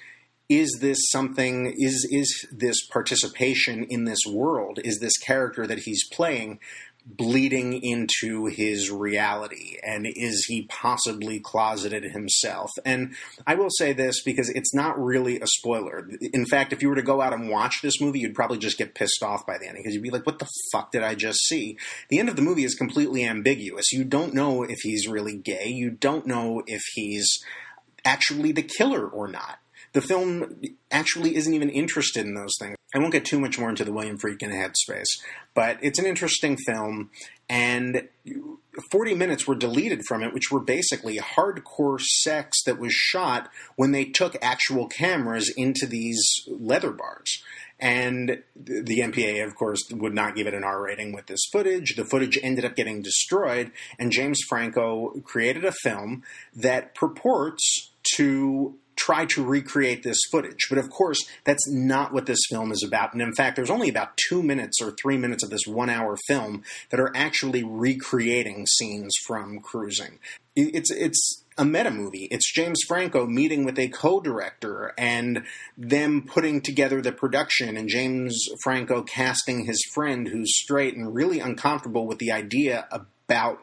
is 0.48 0.78
this 0.80 0.98
something 1.10 1.72
is 1.78 2.08
is 2.10 2.48
this 2.50 2.84
participation 2.88 3.84
in 3.84 4.04
this 4.04 4.18
world 4.28 4.80
is 4.82 4.98
this 4.98 5.16
character 5.18 5.64
that 5.64 5.80
he's 5.80 6.08
playing 6.08 6.58
bleeding 7.06 7.82
into 7.82 8.46
his 8.46 8.90
reality 8.90 9.76
and 9.82 10.06
is 10.06 10.44
he 10.46 10.62
possibly 10.62 11.40
closeted 11.40 12.04
himself? 12.04 12.70
And 12.84 13.14
i 13.46 13.54
will 13.54 13.70
say 13.70 13.92
this 13.92 14.22
because 14.22 14.48
it's 14.50 14.74
not 14.74 15.02
really 15.02 15.40
a 15.40 15.46
spoiler. 15.46 16.08
In 16.32 16.46
fact 16.46 16.72
if 16.72 16.82
you 16.82 16.88
were 16.88 16.94
to 16.96 17.02
go 17.02 17.20
out 17.20 17.32
and 17.32 17.48
watch 17.48 17.80
this 17.82 18.00
movie 18.00 18.20
you'd 18.20 18.34
probably 18.34 18.58
just 18.58 18.78
get 18.78 18.94
pissed 18.94 19.22
off 19.22 19.46
by 19.46 19.58
the 19.58 19.66
ending 19.66 19.82
because 19.82 19.94
you'd 19.94 20.02
be 20.02 20.10
like 20.10 20.26
what 20.26 20.38
the 20.38 20.48
fuck 20.72 20.92
did 20.92 21.02
i 21.02 21.14
just 21.14 21.40
see? 21.46 21.78
The 22.08 22.18
end 22.18 22.28
of 22.28 22.36
the 22.36 22.42
movie 22.42 22.64
is 22.64 22.74
completely 22.74 23.24
ambiguous. 23.24 23.92
You 23.92 24.04
don't 24.04 24.34
know 24.34 24.62
if 24.62 24.80
he's 24.80 25.08
really 25.08 25.36
gay. 25.36 25.68
You 25.68 25.90
don't 25.90 26.26
know 26.26 26.62
if 26.66 26.82
he's 26.94 27.42
actually 28.04 28.52
the 28.52 28.62
killer 28.62 29.06
or 29.06 29.28
not. 29.28 29.58
The 29.92 30.00
film 30.00 30.62
actually 30.90 31.36
isn't 31.36 31.52
even 31.52 31.70
interested 31.70 32.24
in 32.24 32.34
those 32.34 32.54
things. 32.58 32.76
I 32.94 32.98
won't 32.98 33.12
get 33.12 33.24
too 33.24 33.38
much 33.38 33.58
more 33.58 33.70
into 33.70 33.84
the 33.84 33.92
William 33.92 34.18
Friedkin 34.18 34.50
headspace, 34.50 35.20
but 35.54 35.78
it's 35.80 35.98
an 35.98 36.06
interesting 36.06 36.56
film, 36.56 37.10
and 37.48 38.08
40 38.90 39.14
minutes 39.14 39.46
were 39.46 39.54
deleted 39.54 40.02
from 40.06 40.22
it, 40.22 40.32
which 40.32 40.50
were 40.50 40.60
basically 40.60 41.18
hardcore 41.18 42.00
sex 42.00 42.62
that 42.64 42.78
was 42.78 42.92
shot 42.92 43.48
when 43.76 43.92
they 43.92 44.04
took 44.04 44.36
actual 44.42 44.88
cameras 44.88 45.52
into 45.56 45.86
these 45.86 46.20
leather 46.48 46.90
bars. 46.90 47.42
And 47.78 48.42
the 48.54 49.00
MPA, 49.00 49.46
of 49.46 49.54
course, 49.54 49.80
would 49.90 50.14
not 50.14 50.36
give 50.36 50.46
it 50.46 50.52
an 50.52 50.64
R 50.64 50.82
rating 50.82 51.14
with 51.14 51.26
this 51.26 51.40
footage. 51.50 51.94
The 51.96 52.04
footage 52.04 52.38
ended 52.42 52.64
up 52.64 52.76
getting 52.76 53.02
destroyed, 53.02 53.72
and 53.98 54.12
James 54.12 54.40
Franco 54.48 55.12
created 55.24 55.64
a 55.64 55.72
film 55.72 56.22
that 56.54 56.94
purports 56.94 57.90
to 58.16 58.76
try 58.96 59.24
to 59.26 59.44
recreate 59.44 60.02
this 60.02 60.18
footage. 60.30 60.66
But 60.68 60.78
of 60.78 60.90
course, 60.90 61.18
that's 61.44 61.70
not 61.70 62.12
what 62.12 62.26
this 62.26 62.40
film 62.50 62.72
is 62.72 62.84
about. 62.86 63.12
And 63.12 63.22
in 63.22 63.34
fact, 63.34 63.56
there's 63.56 63.70
only 63.70 63.88
about 63.88 64.16
two 64.28 64.42
minutes 64.42 64.80
or 64.82 64.92
three 64.92 65.16
minutes 65.16 65.42
of 65.42 65.50
this 65.50 65.66
one 65.66 65.90
hour 65.90 66.16
film 66.28 66.62
that 66.90 67.00
are 67.00 67.12
actually 67.14 67.64
recreating 67.64 68.66
scenes 68.66 69.14
from 69.26 69.60
cruising. 69.60 70.18
It's, 70.54 70.90
it's, 70.90 71.44
a 71.58 71.64
meta 71.64 71.90
movie. 71.90 72.26
It's 72.30 72.50
James 72.54 72.78
Franco 72.88 73.26
meeting 73.26 73.66
with 73.66 73.78
a 73.78 73.88
co-director 73.88 74.94
and 74.96 75.44
them 75.76 76.22
putting 76.22 76.62
together 76.62 77.02
the 77.02 77.12
production 77.12 77.76
and 77.76 77.86
James 77.86 78.48
Franco 78.62 79.02
casting 79.02 79.66
his 79.66 79.84
friend 79.92 80.26
who's 80.26 80.58
straight 80.58 80.96
and 80.96 81.14
really 81.14 81.38
uncomfortable 81.38 82.06
with 82.06 82.18
the 82.18 82.32
idea 82.32 82.88
about 82.90 83.58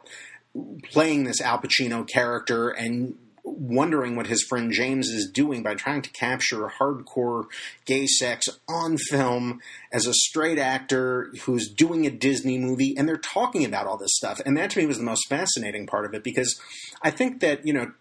playing 0.84 1.24
this 1.24 1.41
Al 1.41 1.60
Pacino 1.60 2.07
character 2.07 2.69
and 2.69 3.15
wondering 3.51 4.16
what 4.16 4.27
his 4.27 4.44
friend 4.44 4.72
James 4.72 5.10
is 5.10 5.30
doing 5.32 5.63
by 5.63 5.75
trying 5.75 6.01
to 6.01 6.10
capture 6.10 6.72
hardcore 6.80 7.46
gay 7.86 8.08
sex 8.08 8.48
on 8.68 8.98
film 8.98 9.62
as 9.92 10.06
a 10.06 10.13
straight 10.13 10.60
actor 10.60 11.32
who's 11.44 11.70
doing 11.70 12.06
a 12.06 12.12
Disney 12.12 12.58
movie, 12.58 12.96
and 12.98 13.08
they're 13.08 13.18
talking 13.18 13.66
about 13.66 13.88
all 13.88 13.98
this 13.98 14.16
stuff. 14.16 14.42
And 14.46 14.58
that 14.58 14.72
to 14.72 14.80
me 14.80 14.86
was 14.86 14.98
the 14.98 15.04
most 15.04 15.27
fascinating 15.27 15.88
part 15.88 16.06
of 16.06 16.13
it 16.13 16.24
because 16.24 16.60
I 17.01 17.12
think 17.12 17.39
that, 17.42 17.66
you 17.66 17.74
know, 17.74 17.92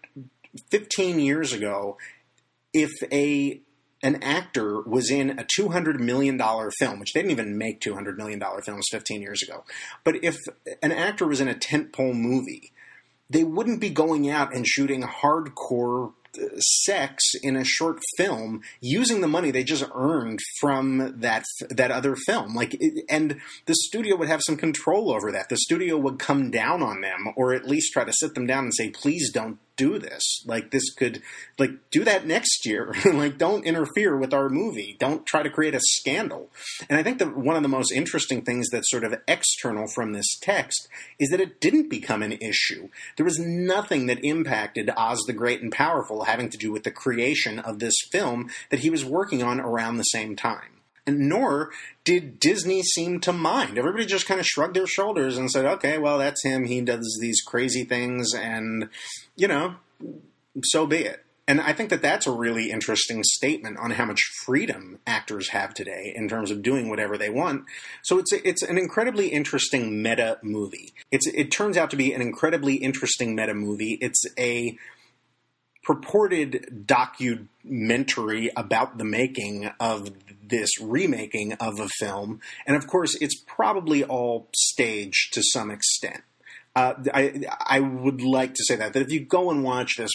15 0.71 1.19
years 1.19 1.53
ago, 1.53 1.97
if 2.73 2.91
a 3.11 3.61
an 4.03 4.21
actor 4.21 4.81
was 4.81 5.09
in 5.09 5.31
a 5.39 5.43
$200 5.43 5.99
million 5.99 6.39
film, 6.79 6.99
which 6.99 7.13
they 7.13 7.21
didn't 7.21 7.31
even 7.31 7.57
make 7.57 7.81
$200 7.81 8.15
million 8.15 8.41
films 8.63 8.85
15 8.91 9.21
years 9.21 9.41
ago. 9.41 9.63
But 10.03 10.23
if 10.23 10.37
an 10.83 10.91
actor 10.91 11.25
was 11.25 11.41
in 11.41 11.47
a 11.47 11.55
tentpole 11.55 12.13
movie, 12.13 12.71
they 13.29 13.43
wouldn't 13.43 13.81
be 13.81 13.89
going 13.89 14.29
out 14.29 14.53
and 14.53 14.65
shooting 14.65 15.03
hardcore 15.03 16.13
uh, 16.37 16.59
sex 16.59 17.23
in 17.41 17.55
a 17.55 17.63
short 17.63 17.99
film 18.17 18.61
using 18.79 19.21
the 19.21 19.27
money 19.27 19.51
they 19.51 19.63
just 19.63 19.85
earned 19.93 20.39
from 20.59 21.19
that 21.19 21.43
that 21.69 21.91
other 21.91 22.15
film. 22.15 22.55
Like 22.55 22.79
and 23.09 23.39
the 23.65 23.75
studio 23.75 24.15
would 24.17 24.27
have 24.27 24.41
some 24.45 24.57
control 24.57 25.13
over 25.13 25.31
that. 25.31 25.49
The 25.49 25.57
studio 25.57 25.97
would 25.97 26.19
come 26.19 26.51
down 26.51 26.81
on 26.81 27.01
them 27.01 27.33
or 27.35 27.53
at 27.53 27.67
least 27.67 27.93
try 27.93 28.03
to 28.03 28.13
sit 28.13 28.35
them 28.35 28.45
down 28.45 28.65
and 28.65 28.73
say 28.73 28.89
please 28.89 29.31
don't 29.31 29.59
do 29.77 29.97
this. 29.99 30.43
Like 30.45 30.71
this 30.71 30.93
could 30.93 31.21
like 31.57 31.71
do 31.91 32.03
that 32.03 32.27
next 32.27 32.65
year. 32.65 32.93
like 33.05 33.37
don't 33.37 33.65
interfere 33.65 34.17
with 34.17 34.33
our 34.33 34.49
movie. 34.49 34.97
Don't 34.99 35.25
try 35.25 35.43
to 35.43 35.49
create 35.49 35.75
a 35.75 35.79
scandal. 35.79 36.49
And 36.89 36.99
I 36.99 37.03
think 37.03 37.19
that 37.19 37.37
one 37.37 37.55
of 37.55 37.63
the 37.63 37.69
most 37.69 37.91
interesting 37.91 38.41
things 38.41 38.67
that's 38.69 38.91
sort 38.91 39.05
of 39.05 39.15
external 39.27 39.85
from 39.95 40.11
this 40.11 40.37
text 40.41 40.87
is 41.19 41.29
that 41.29 41.39
it 41.39 41.61
didn't 41.61 41.89
become 41.89 42.21
an 42.21 42.33
issue. 42.33 42.89
There 43.15 43.25
was 43.25 43.39
nothing 43.39 44.07
that 44.07 44.23
impacted 44.25 44.89
Oz 44.97 45.23
the 45.27 45.33
Great 45.33 45.61
and 45.61 45.71
Powerful 45.71 46.25
having 46.25 46.49
to 46.49 46.57
do 46.57 46.71
with 46.71 46.83
the 46.83 46.91
creation 46.91 47.59
of 47.59 47.79
this 47.79 47.95
film 48.11 48.49
that 48.69 48.79
he 48.79 48.89
was 48.89 49.05
working 49.05 49.43
on 49.43 49.59
around 49.59 49.97
the 49.97 50.03
same 50.03 50.35
time. 50.35 50.76
Nor 51.07 51.71
did 52.03 52.39
Disney 52.39 52.83
seem 52.83 53.19
to 53.21 53.31
mind. 53.31 53.77
Everybody 53.77 54.05
just 54.05 54.27
kind 54.27 54.39
of 54.39 54.45
shrugged 54.45 54.75
their 54.75 54.87
shoulders 54.87 55.37
and 55.37 55.49
said, 55.49 55.65
okay, 55.65 55.97
well, 55.97 56.17
that's 56.17 56.43
him. 56.43 56.65
He 56.65 56.81
does 56.81 57.17
these 57.21 57.41
crazy 57.41 57.83
things, 57.83 58.33
and, 58.33 58.89
you 59.35 59.47
know, 59.47 59.75
so 60.63 60.85
be 60.85 60.97
it. 60.97 61.23
And 61.49 61.61
I 61.61 61.71
think 61.71 61.89
that 61.91 62.01
that's 62.01 62.27
a 62.27 62.31
really 62.31 62.71
interesting 62.71 63.23
statement 63.23 63.77
on 63.77 63.91
how 63.91 64.03
much 64.03 64.19
freedom 64.43 64.99
actors 65.07 65.49
have 65.49 65.73
today 65.73 66.11
in 66.13 66.27
terms 66.27 66.51
of 66.51 66.61
doing 66.61 66.89
whatever 66.89 67.17
they 67.17 67.29
want. 67.29 67.63
So 68.03 68.19
it's 68.19 68.33
it's 68.33 68.63
an 68.63 68.77
incredibly 68.77 69.29
interesting 69.29 70.01
meta 70.03 70.39
movie. 70.43 70.93
It's 71.09 71.25
it 71.27 71.49
turns 71.49 71.77
out 71.77 71.89
to 71.91 71.95
be 71.95 72.11
an 72.11 72.21
incredibly 72.21 72.75
interesting 72.75 73.33
meta 73.33 73.53
movie. 73.53 73.97
It's 74.01 74.25
a 74.37 74.77
purported 75.87 76.85
documentary 76.85 78.51
about 78.57 78.97
the 78.97 79.05
making 79.05 79.71
of 79.79 80.09
this 80.45 80.69
remaking 80.81 81.53
of 81.53 81.79
a 81.79 81.87
film, 81.87 82.41
and 82.65 82.75
of 82.75 82.87
course, 82.87 83.15
it's 83.21 83.35
probably 83.35 84.03
all 84.03 84.49
staged 84.53 85.33
to 85.33 85.41
some 85.41 85.71
extent. 85.71 86.23
Uh, 86.75 86.93
I 87.13 87.45
I 87.65 87.79
would 87.79 88.21
like 88.21 88.53
to 88.55 88.63
say 88.65 88.75
that 88.75 88.91
that 88.93 89.01
if 89.01 89.11
you 89.13 89.21
go 89.21 89.49
and 89.49 89.63
watch 89.63 89.95
this, 89.95 90.11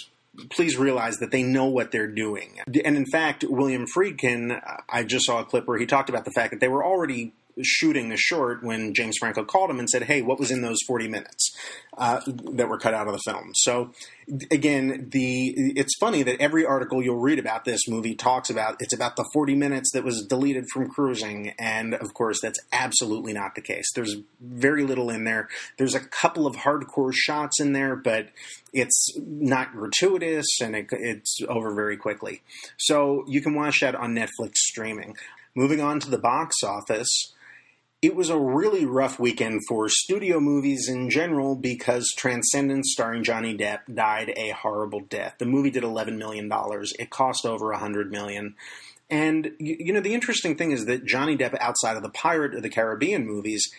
please 0.50 0.76
realize 0.76 1.18
that 1.18 1.30
they 1.30 1.42
know 1.42 1.64
what 1.64 1.90
they're 1.90 2.06
doing. 2.06 2.58
And 2.66 2.96
in 2.96 3.06
fact, 3.06 3.42
William 3.48 3.86
Friedkin, 3.86 4.60
I 4.90 5.04
just 5.04 5.24
saw 5.24 5.40
a 5.40 5.44
clip 5.44 5.66
where 5.66 5.78
he 5.78 5.86
talked 5.86 6.10
about 6.10 6.26
the 6.26 6.32
fact 6.32 6.50
that 6.50 6.60
they 6.60 6.68
were 6.68 6.84
already 6.84 7.32
shooting 7.60 8.08
the 8.08 8.16
short 8.16 8.62
when 8.62 8.94
James 8.94 9.16
Franco 9.18 9.44
called 9.44 9.70
him 9.70 9.78
and 9.78 9.88
said, 9.88 10.04
"Hey, 10.04 10.22
what 10.22 10.38
was 10.38 10.50
in 10.50 10.62
those 10.62 10.78
forty 10.86 11.08
minutes 11.08 11.56
uh, 11.98 12.20
that 12.26 12.68
were 12.68 12.78
cut 12.78 12.94
out 12.94 13.06
of 13.06 13.12
the 13.12 13.20
film?" 13.30 13.50
So 13.54 13.92
again, 14.50 15.08
the 15.10 15.54
it's 15.76 15.96
funny 15.98 16.22
that 16.22 16.40
every 16.40 16.64
article 16.64 17.02
you'll 17.02 17.20
read 17.20 17.38
about 17.38 17.64
this 17.64 17.88
movie 17.88 18.14
talks 18.14 18.50
about 18.50 18.76
it's 18.80 18.94
about 18.94 19.16
the 19.16 19.28
forty 19.32 19.54
minutes 19.54 19.90
that 19.92 20.04
was 20.04 20.24
deleted 20.26 20.66
from 20.72 20.88
cruising, 20.88 21.52
and 21.58 21.94
of 21.94 22.14
course 22.14 22.40
that's 22.40 22.58
absolutely 22.72 23.32
not 23.32 23.54
the 23.54 23.60
case. 23.60 23.92
There's 23.94 24.16
very 24.40 24.84
little 24.84 25.10
in 25.10 25.24
there. 25.24 25.48
There's 25.78 25.94
a 25.94 26.00
couple 26.00 26.46
of 26.46 26.56
hardcore 26.56 27.12
shots 27.12 27.60
in 27.60 27.72
there, 27.72 27.96
but 27.96 28.28
it's 28.72 29.08
not 29.18 29.72
gratuitous 29.72 30.46
and 30.62 30.74
it, 30.74 30.86
it's 30.90 31.38
over 31.48 31.74
very 31.74 31.96
quickly. 31.96 32.42
So 32.78 33.24
you 33.26 33.40
can 33.42 33.54
watch 33.54 33.80
that 33.80 33.94
on 33.94 34.14
Netflix 34.14 34.56
streaming. 34.56 35.16
Moving 35.54 35.82
on 35.82 36.00
to 36.00 36.10
the 36.10 36.18
box 36.18 36.62
office 36.62 37.34
it 38.02 38.16
was 38.16 38.30
a 38.30 38.38
really 38.38 38.84
rough 38.84 39.20
weekend 39.20 39.60
for 39.68 39.88
studio 39.88 40.40
movies 40.40 40.88
in 40.88 41.08
general 41.08 41.54
because 41.54 42.12
Transcendence, 42.16 42.90
starring 42.92 43.22
Johnny 43.22 43.56
Depp, 43.56 43.80
died 43.94 44.32
a 44.36 44.50
horrible 44.50 45.00
death. 45.00 45.36
The 45.38 45.46
movie 45.46 45.70
did 45.70 45.84
$11 45.84 46.18
million. 46.18 46.50
It 46.98 47.10
cost 47.10 47.46
over 47.46 47.70
100 47.70 48.10
million. 48.10 48.56
And, 49.08 49.52
you 49.60 49.92
know, 49.92 50.00
the 50.00 50.14
interesting 50.14 50.56
thing 50.56 50.72
is 50.72 50.86
that 50.86 51.04
Johnny 51.04 51.36
Depp, 51.36 51.56
outside 51.60 51.96
of 51.96 52.02
the 52.02 52.10
Pirate 52.10 52.54
of 52.54 52.62
the 52.62 52.70
Caribbean 52.70 53.24
movies, 53.24 53.70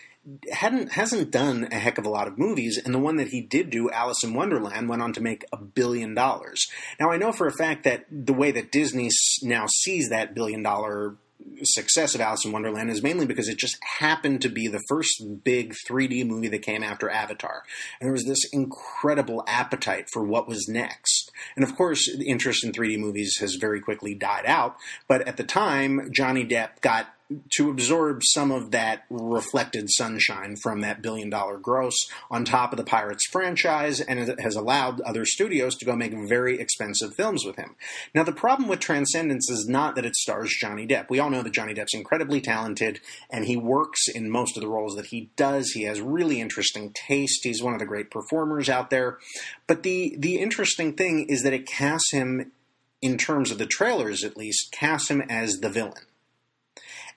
hadn't 0.50 0.92
hasn't 0.92 1.30
done 1.30 1.68
a 1.70 1.74
heck 1.74 1.98
of 1.98 2.06
a 2.06 2.10
lot 2.10 2.28
of 2.28 2.38
movies, 2.38 2.80
and 2.82 2.94
the 2.94 2.98
one 2.98 3.16
that 3.16 3.28
he 3.28 3.42
did 3.42 3.68
do, 3.68 3.90
Alice 3.90 4.24
in 4.24 4.32
Wonderland, 4.32 4.88
went 4.88 5.02
on 5.02 5.12
to 5.12 5.20
make 5.20 5.44
a 5.52 5.58
billion 5.58 6.14
dollars. 6.14 6.66
Now 6.98 7.10
I 7.10 7.18
know 7.18 7.30
for 7.30 7.46
a 7.46 7.52
fact 7.52 7.84
that 7.84 8.06
the 8.10 8.32
way 8.32 8.50
that 8.52 8.72
Disney 8.72 9.10
now 9.42 9.66
sees 9.66 10.08
that 10.08 10.34
billion 10.34 10.62
dollar 10.62 11.16
success 11.62 12.14
of 12.14 12.20
Alice 12.20 12.44
in 12.44 12.52
Wonderland 12.52 12.90
is 12.90 13.02
mainly 13.02 13.26
because 13.26 13.48
it 13.48 13.58
just 13.58 13.78
happened 13.98 14.42
to 14.42 14.48
be 14.48 14.68
the 14.68 14.82
first 14.88 15.22
big 15.44 15.74
3D 15.88 16.26
movie 16.26 16.48
that 16.48 16.62
came 16.62 16.82
after 16.82 17.10
Avatar. 17.10 17.62
And 18.00 18.06
there 18.06 18.12
was 18.12 18.24
this 18.24 18.44
incredible 18.52 19.44
appetite 19.46 20.08
for 20.12 20.24
what 20.24 20.48
was 20.48 20.68
next. 20.68 21.30
And 21.56 21.64
of 21.64 21.76
course, 21.76 22.10
the 22.16 22.28
interest 22.28 22.64
in 22.64 22.72
3D 22.72 22.98
movies 22.98 23.38
has 23.40 23.56
very 23.56 23.80
quickly 23.80 24.14
died 24.14 24.46
out. 24.46 24.76
But 25.08 25.26
at 25.28 25.36
the 25.36 25.44
time, 25.44 26.10
Johnny 26.12 26.44
Depp 26.44 26.80
got 26.80 27.08
to 27.50 27.70
absorb 27.70 28.20
some 28.22 28.50
of 28.50 28.70
that 28.70 29.04
reflected 29.08 29.88
sunshine 29.90 30.56
from 30.56 30.80
that 30.80 31.00
billion 31.00 31.30
dollar 31.30 31.56
gross 31.56 31.96
on 32.30 32.44
top 32.44 32.72
of 32.72 32.76
the 32.76 32.84
Pirates 32.84 33.26
franchise, 33.26 34.00
and 34.00 34.18
it 34.20 34.40
has 34.40 34.56
allowed 34.56 35.00
other 35.00 35.24
studios 35.24 35.74
to 35.76 35.86
go 35.86 35.96
make 35.96 36.12
very 36.28 36.60
expensive 36.60 37.14
films 37.14 37.44
with 37.44 37.56
him. 37.56 37.76
Now, 38.14 38.24
the 38.24 38.32
problem 38.32 38.68
with 38.68 38.80
Transcendence 38.80 39.50
is 39.50 39.66
not 39.66 39.94
that 39.94 40.04
it 40.04 40.16
stars 40.16 40.54
Johnny 40.60 40.86
Depp. 40.86 41.08
We 41.08 41.18
all 41.18 41.30
know 41.30 41.42
that 41.42 41.52
Johnny 41.52 41.74
Depp's 41.74 41.94
incredibly 41.94 42.40
talented, 42.40 43.00
and 43.30 43.46
he 43.46 43.56
works 43.56 44.06
in 44.08 44.30
most 44.30 44.56
of 44.56 44.62
the 44.62 44.68
roles 44.68 44.94
that 44.96 45.06
he 45.06 45.30
does. 45.36 45.70
He 45.70 45.84
has 45.84 46.00
really 46.00 46.40
interesting 46.40 46.92
taste. 46.92 47.44
He's 47.44 47.62
one 47.62 47.72
of 47.72 47.80
the 47.80 47.86
great 47.86 48.10
performers 48.10 48.68
out 48.68 48.90
there. 48.90 49.18
But 49.66 49.82
the 49.82 50.14
the 50.18 50.38
interesting 50.38 50.92
thing 50.92 51.26
is 51.28 51.42
that 51.42 51.52
it 51.54 51.66
casts 51.66 52.12
him, 52.12 52.52
in 53.00 53.16
terms 53.16 53.50
of 53.50 53.58
the 53.58 53.66
trailers 53.66 54.24
at 54.24 54.36
least, 54.36 54.72
casts 54.72 55.10
him 55.10 55.22
as 55.22 55.60
the 55.60 55.70
villain. 55.70 56.04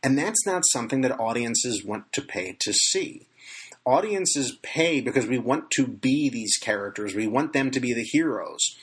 And 0.04 0.18
that's 0.18 0.46
not 0.46 0.64
something 0.72 1.02
that 1.02 1.20
audiences 1.20 1.84
want 1.84 2.12
to 2.14 2.22
pay 2.22 2.56
to 2.60 2.74
see. 2.74 3.28
Audiences 3.86 4.58
pay 4.62 5.02
because 5.02 5.28
we 5.28 5.38
want 5.38 5.72
to 5.72 5.88
be 5.88 6.30
these 6.30 6.58
characters, 6.58 7.16
we 7.16 7.28
want 7.28 7.54
them 7.54 7.72
to 7.72 7.80
be 7.80 7.94
the 7.94 8.04
heroes. 8.04 8.76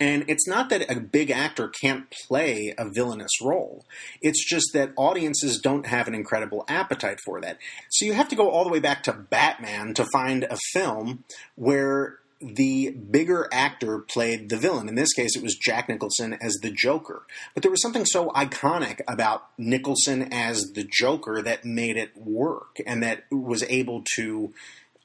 And 0.00 0.24
it's 0.28 0.48
not 0.48 0.70
that 0.70 0.90
a 0.90 0.98
big 0.98 1.30
actor 1.30 1.68
can't 1.68 2.10
play 2.26 2.74
a 2.76 2.88
villainous 2.88 3.40
role. 3.40 3.84
It's 4.20 4.44
just 4.44 4.72
that 4.72 4.92
audiences 4.96 5.60
don't 5.60 5.86
have 5.86 6.08
an 6.08 6.14
incredible 6.14 6.64
appetite 6.68 7.20
for 7.24 7.40
that. 7.40 7.58
So 7.90 8.04
you 8.04 8.12
have 8.14 8.28
to 8.30 8.36
go 8.36 8.50
all 8.50 8.64
the 8.64 8.70
way 8.70 8.80
back 8.80 9.04
to 9.04 9.12
Batman 9.12 9.94
to 9.94 10.04
find 10.12 10.44
a 10.44 10.58
film 10.72 11.24
where 11.54 12.18
the 12.52 12.90
bigger 12.90 13.48
actor 13.52 13.98
played 13.98 14.48
the 14.48 14.56
villain. 14.56 14.88
In 14.88 14.94
this 14.94 15.12
case, 15.12 15.36
it 15.36 15.42
was 15.42 15.56
Jack 15.56 15.88
Nicholson 15.88 16.36
as 16.40 16.54
the 16.62 16.70
Joker. 16.70 17.26
But 17.54 17.62
there 17.62 17.70
was 17.70 17.82
something 17.82 18.04
so 18.04 18.28
iconic 18.30 19.00
about 19.08 19.48
Nicholson 19.58 20.32
as 20.32 20.72
the 20.72 20.84
Joker 20.84 21.42
that 21.42 21.64
made 21.64 21.96
it 21.96 22.16
work 22.16 22.78
and 22.86 23.02
that 23.02 23.24
was 23.30 23.62
able 23.64 24.02
to 24.16 24.52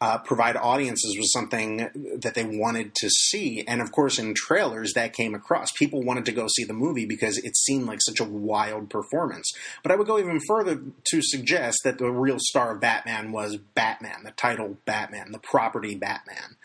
uh, 0.02 0.18
provide 0.20 0.56
audiences 0.56 1.16
with 1.18 1.28
something 1.34 1.90
that 2.22 2.34
they 2.34 2.46
wanted 2.46 2.96
to 2.96 3.10
see. 3.10 3.66
And 3.68 3.82
of 3.82 3.92
course, 3.92 4.18
in 4.18 4.34
trailers, 4.34 4.94
that 4.94 5.12
came 5.14 5.36
across. 5.36 5.72
People 5.74 6.04
wanted 6.04 6.26
to 6.26 6.32
go 6.32 6.48
see 6.48 6.64
the 6.64 6.74
movie 6.74 7.06
because 7.06 7.38
it 7.38 7.58
seemed 7.58 7.86
like 7.86 8.00
such 8.02 8.22
a 8.22 8.26
wild 8.26 8.90
performance. 8.90 9.52
But 9.84 9.92
I 9.92 9.96
would 9.96 10.08
go 10.08 10.18
even 10.18 10.40
further 10.48 10.82
to 11.12 11.22
suggest 11.22 11.80
that 11.84 11.98
the 11.98 12.12
real 12.12 12.38
star 12.40 12.74
of 12.74 12.82
Batman 12.82 13.34
was 13.34 13.58
Batman, 13.58 14.24
the 14.24 14.32
title 14.32 14.78
Batman, 14.86 15.34
the 15.34 15.40
property 15.40 15.96
Batman. 15.96 16.56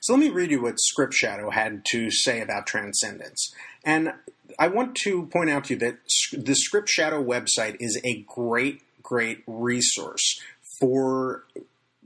So 0.00 0.12
let 0.12 0.20
me 0.20 0.28
read 0.28 0.50
you 0.50 0.62
what 0.62 0.78
Script 0.78 1.14
Shadow 1.14 1.50
had 1.50 1.82
to 1.92 2.10
say 2.10 2.42
about 2.42 2.66
Transcendence. 2.66 3.54
And 3.84 4.12
I 4.58 4.68
want 4.68 4.96
to 5.04 5.26
point 5.26 5.48
out 5.48 5.64
to 5.64 5.74
you 5.74 5.80
that 5.80 5.98
the 6.32 6.54
Script 6.54 6.90
Shadow 6.90 7.22
website 7.22 7.76
is 7.80 7.98
a 8.04 8.24
great, 8.28 8.82
great 9.02 9.42
resource 9.46 10.40
for 10.78 11.44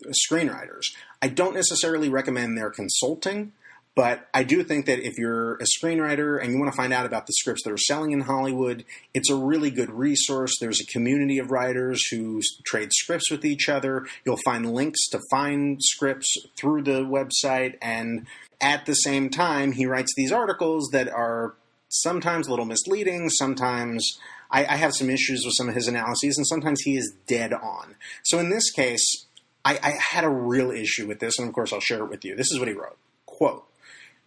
screenwriters. 0.09 0.85
I 1.23 1.28
don't 1.28 1.54
necessarily 1.54 2.09
recommend 2.09 2.57
their 2.57 2.71
consulting, 2.71 3.52
But 3.97 4.28
I 4.33 4.45
do 4.45 4.62
think 4.62 4.87
that 4.87 5.00
if 5.00 5.19
you're 5.19 5.57
a 5.57 5.64
screenwriter 5.64 6.40
and 6.40 6.52
you 6.52 6.59
want 6.59 6.71
to 6.73 6.76
find 6.76 6.92
out 6.92 7.07
about 7.07 7.26
the 7.26 7.33
scripts 7.33 7.64
that 7.64 7.73
are 7.73 7.76
selling 7.76 8.12
in 8.12 8.21
Hollywood, 8.21 8.85
it's 9.12 9.30
a 9.30 9.37
really 9.37 9.71
good 9.71 9.90
resource. 9.90 10.52
There's 10.61 10.80
a 10.80 10.87
community 10.87 11.38
of 11.38 11.50
writers 11.50 12.00
who 12.11 12.40
trade 12.64 12.92
scripts 12.92 13.30
with 13.30 13.45
each 13.45 13.69
other. 13.69 14.07
You'll 14.25 14.38
find 14.45 14.73
links 14.73 15.09
to 15.09 15.21
find 15.30 15.83
scripts 15.83 16.33
through 16.57 16.83
the 16.83 17.02
website. 17.02 17.76
And 17.83 18.26
at 18.61 18.87
the 18.87 18.95
same 18.95 19.28
time, 19.28 19.73
he 19.73 19.87
writes 19.87 20.12
these 20.16 20.33
articles 20.33 20.88
that 20.92 21.09
are 21.09 21.57
sometimes 21.88 22.47
a 22.47 22.50
little 22.50 22.64
misleading, 22.64 23.28
sometimes. 23.28 24.19
I, 24.52 24.76
have 24.76 24.95
some 24.95 25.11
issues 25.11 25.45
with 25.45 25.54
some 25.57 25.69
of 25.69 25.76
his 25.76 25.87
analyses, 25.87 26.37
and 26.37 26.45
sometimes 26.45 26.80
he 26.80 26.97
is 26.97 27.14
dead 27.28 27.52
on. 27.52 27.95
So 28.25 28.40
in 28.40 28.50
this 28.50 28.71
case, 28.73 29.26
I, 29.64 29.79
I 29.83 29.90
had 29.90 30.25
a 30.25 30.29
real 30.29 30.71
issue 30.71 31.07
with 31.07 31.21
this, 31.21 31.38
and 31.38 31.49
of 31.49 31.55
course 31.55 31.73
I'll 31.73 31.81
share 31.81 32.05
it 32.05 32.11
with 32.11 32.25
you. 32.25 32.35
This 32.35 32.50
is 32.50 32.59
what 32.59 32.69
he 32.69 32.75
wrote. 32.75 32.97
Quote, 33.26 33.67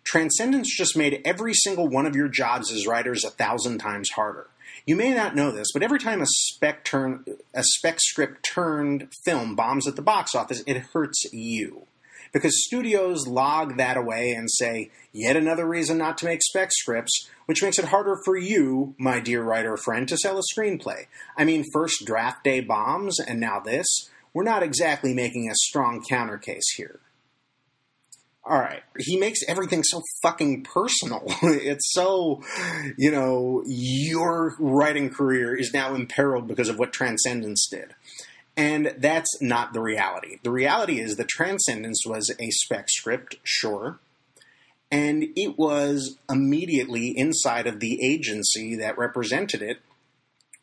Transcendence 0.03 0.75
just 0.75 0.97
made 0.97 1.21
every 1.23 1.53
single 1.53 1.87
one 1.87 2.05
of 2.05 2.15
your 2.15 2.27
jobs 2.27 2.71
as 2.71 2.85
writers 2.85 3.23
a 3.23 3.29
thousand 3.29 3.79
times 3.79 4.11
harder. 4.11 4.47
You 4.85 4.95
may 4.97 5.13
not 5.13 5.35
know 5.35 5.51
this, 5.51 5.69
but 5.73 5.81
every 5.81 5.99
time 5.99 6.21
a 6.21 6.25
spec 6.27 6.83
turn 6.83 7.23
a 7.53 7.63
spec 7.63 7.99
script 8.01 8.43
turned 8.43 9.07
film 9.23 9.55
bombs 9.55 9.87
at 9.87 9.95
the 9.95 10.01
box 10.01 10.35
office, 10.35 10.61
it 10.67 10.77
hurts 10.77 11.23
you. 11.31 11.87
Because 12.33 12.65
studios 12.65 13.27
log 13.27 13.77
that 13.77 13.95
away 13.95 14.31
and 14.31 14.49
say, 14.51 14.89
yet 15.11 15.37
another 15.37 15.67
reason 15.67 15.99
not 15.99 16.17
to 16.17 16.25
make 16.25 16.41
spec 16.41 16.71
scripts, 16.71 17.29
which 17.45 17.61
makes 17.61 17.77
it 17.77 17.85
harder 17.85 18.17
for 18.25 18.35
you, 18.35 18.95
my 18.97 19.19
dear 19.19 19.43
writer 19.43 19.77
friend, 19.77 20.07
to 20.07 20.17
sell 20.17 20.39
a 20.39 20.41
screenplay. 20.41 21.05
I 21.37 21.45
mean, 21.45 21.63
first 21.71 22.05
draft 22.05 22.43
day 22.43 22.59
bombs, 22.59 23.19
and 23.19 23.39
now 23.39 23.59
this. 23.59 24.09
We're 24.33 24.43
not 24.43 24.63
exactly 24.63 25.13
making 25.13 25.49
a 25.49 25.55
strong 25.55 26.03
counter 26.07 26.37
case 26.37 26.73
here 26.75 26.99
all 28.45 28.59
right, 28.59 28.83
he 28.99 29.17
makes 29.17 29.39
everything 29.47 29.83
so 29.83 30.01
fucking 30.21 30.63
personal. 30.63 31.23
it's 31.43 31.93
so, 31.93 32.41
you 32.97 33.09
know, 33.09 33.63
your 33.65 34.55
writing 34.59 35.09
career 35.09 35.55
is 35.55 35.73
now 35.73 35.95
imperiled 35.95 36.47
because 36.47 36.67
of 36.67 36.77
what 36.77 36.91
Transcendence 36.91 37.67
did. 37.69 37.95
And 38.57 38.93
that's 38.97 39.41
not 39.41 39.73
the 39.73 39.79
reality. 39.79 40.39
The 40.43 40.51
reality 40.51 40.99
is 40.99 41.15
that 41.15 41.29
Transcendence 41.29 42.03
was 42.05 42.29
a 42.39 42.49
spec 42.51 42.89
script, 42.89 43.37
sure, 43.43 43.99
and 44.91 45.25
it 45.35 45.57
was 45.57 46.17
immediately 46.29 47.17
inside 47.17 47.65
of 47.65 47.79
the 47.79 48.05
agency 48.05 48.75
that 48.75 48.97
represented 48.97 49.61
it 49.61 49.79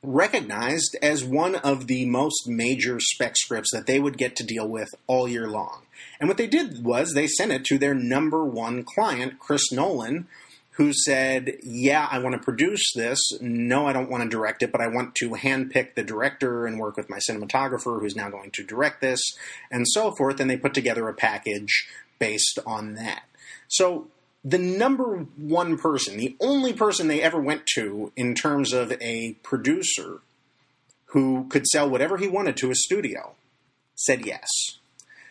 recognized 0.02 0.97
as 1.02 1.25
one 1.25 1.57
of 1.57 1.87
the 1.87 2.07
most 2.07 2.49
major 2.49 2.99
spec 3.00 3.37
scripts 3.37 3.71
that 3.73 3.87
they 3.87 4.00
would 4.00 4.16
get 4.16 4.35
to 4.37 4.45
deal 4.45 4.66
with 4.66 4.88
all 5.07 5.28
year 5.28 5.49
long. 5.49 5.83
And 6.19 6.28
what 6.28 6.38
they 6.38 6.47
did 6.47 6.85
was 6.85 7.12
they 7.12 7.26
sent 7.26 7.52
it 7.52 7.64
to 7.66 7.78
their 7.78 7.95
number 7.95 8.45
one 8.45 8.83
client, 8.83 9.38
Chris 9.38 9.71
Nolan, 9.71 10.26
who 10.73 10.92
said, 10.95 11.59
Yeah, 11.62 12.09
I 12.11 12.19
want 12.21 12.35
to 12.35 12.42
produce 12.42 12.92
this. 12.95 13.21
No, 13.40 13.87
I 13.87 13.92
don't 13.92 14.11
want 14.11 14.23
to 14.23 14.28
direct 14.28 14.62
it, 14.62 14.73
but 14.73 14.80
I 14.80 14.87
want 14.87 15.14
to 15.16 15.30
handpick 15.30 15.95
the 15.95 16.02
director 16.02 16.66
and 16.66 16.80
work 16.80 16.97
with 16.97 17.11
my 17.11 17.19
cinematographer 17.19 18.00
who's 18.00 18.16
now 18.16 18.30
going 18.30 18.50
to 18.52 18.64
direct 18.64 19.02
this, 19.02 19.21
and 19.71 19.87
so 19.87 20.12
forth. 20.12 20.40
And 20.40 20.49
they 20.49 20.57
put 20.57 20.73
together 20.73 21.09
a 21.09 21.14
package 21.14 21.87
based 22.19 22.59
on 22.64 22.95
that. 22.95 23.25
So 23.69 24.09
the 24.44 24.59
number 24.59 25.26
one 25.37 25.76
person, 25.76 26.16
the 26.16 26.37
only 26.40 26.73
person 26.73 27.09
they 27.09 27.23
ever 27.23 27.40
went 27.40 27.66
to 27.75 28.12
in 28.16 28.35
terms 28.35 28.73
of 28.73 28.92
a 29.00 29.35
producer 29.42 30.20
who 31.06 31.47
could 31.49 31.66
sell 31.66 31.90
whatever 31.90 32.16
he 32.16 32.28
wanted 32.28 32.56
to 32.56 32.70
a 32.70 32.75
studio, 32.75 33.32
said 33.94 34.25
yes. 34.25 34.49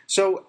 So, 0.07 0.45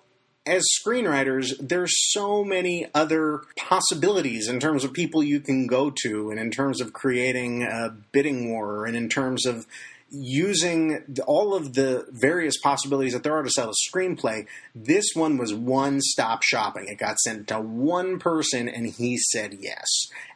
as 0.47 0.65
screenwriters, 0.85 1.55
there's 1.61 1.93
so 2.13 2.43
many 2.43 2.87
other 2.95 3.43
possibilities 3.57 4.49
in 4.49 4.59
terms 4.59 4.85
of 4.85 4.93
people 4.93 5.23
you 5.23 5.41
can 5.41 5.67
go 5.67 5.93
to, 6.03 6.31
and 6.31 6.41
in 6.41 6.51
terms 6.51 6.81
of 6.81 6.93
creating 6.93 7.63
a 7.63 7.95
bidding 8.13 8.51
war, 8.51 8.87
and 8.87 8.97
in 8.97 9.09
terms 9.09 9.47
of 9.47 9.67
using 10.11 11.05
all 11.27 11.55
of 11.55 11.75
the 11.75 12.07
various 12.11 12.59
possibilities 12.59 13.13
that 13.13 13.23
there 13.23 13.35
are 13.35 13.43
to 13.43 13.51
sell 13.51 13.71
a 13.71 13.91
screenplay, 13.91 14.47
this 14.75 15.07
one 15.15 15.39
was 15.39 15.55
one 15.55 16.01
stop 16.01 16.43
shopping. 16.43 16.87
It 16.89 16.99
got 16.99 17.19
sent 17.21 17.49
to 17.49 17.61
one 17.61 18.19
person 18.19 18.69
and 18.69 18.87
he 18.87 19.17
said 19.17 19.59
yes. 19.61 19.87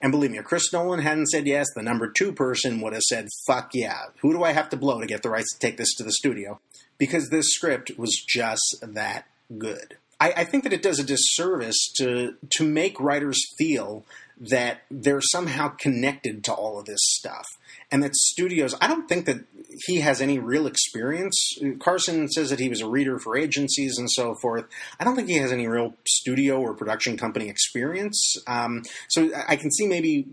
And 0.01 0.13
believe 0.13 0.31
me, 0.31 0.39
if 0.39 0.45
Chris 0.45 0.73
Nolan 0.73 1.01
hadn't 1.01 1.27
said 1.27 1.47
yes, 1.47 1.67
the 1.75 1.83
number 1.83 2.09
two 2.09 2.33
person 2.33 2.81
would 2.81 2.93
have 2.93 3.03
said, 3.03 3.29
fuck 3.47 3.71
yeah. 3.75 4.05
Who 4.21 4.33
do 4.33 4.45
I 4.45 4.53
have 4.53 4.71
to 4.71 4.77
blow 4.77 5.01
to 5.01 5.07
get 5.07 5.23
the 5.23 5.31
rights 5.31 5.53
to 5.55 5.59
take 5.59 5.77
this 5.77 5.95
to 5.97 6.05
the 6.05 6.13
studio? 6.13 6.61
Because 6.99 7.29
this 7.31 7.53
script 7.53 7.99
was 7.99 8.25
just 8.27 8.77
that 8.83 9.27
good. 9.59 9.97
I, 10.21 10.33
I 10.37 10.45
think 10.45 10.63
that 10.63 10.73
it 10.73 10.83
does 10.83 11.01
a 11.01 11.05
disservice 11.05 11.93
to 11.97 12.37
to 12.51 12.65
make 12.65 13.01
writers 13.01 13.45
feel 13.59 14.05
that 14.41 14.83
they're 14.91 15.21
somehow 15.21 15.69
connected 15.69 16.45
to 16.45 16.53
all 16.53 16.79
of 16.79 16.87
this 16.87 17.01
stuff 17.01 17.47
and 17.95 18.03
that 18.03 18.15
studios 18.17 18.75
i 18.81 18.89
don't 18.89 19.09
think 19.09 19.27
that 19.27 19.45
he 19.87 20.01
has 20.01 20.21
any 20.21 20.39
real 20.39 20.67
experience. 20.67 21.59
Carson 21.81 22.29
says 22.29 22.51
that 22.51 22.61
he 22.61 22.69
was 22.69 22.81
a 22.81 22.89
reader 22.89 23.19
for 23.19 23.37
agencies 23.37 23.99
and 23.99 24.11
so 24.11 24.35
forth. 24.41 24.67
I 25.01 25.05
don't 25.05 25.17
think 25.17 25.29
he 25.29 25.37
has 25.39 25.53
any 25.53 25.67
real 25.67 25.95
studio 26.07 26.61
or 26.61 26.75
production 26.75 27.17
company 27.17 27.49
experience. 27.49 28.37
Um, 28.47 28.83
so 29.09 29.31
i 29.49 29.57
can 29.57 29.71
see 29.71 29.87
maybe 29.87 30.27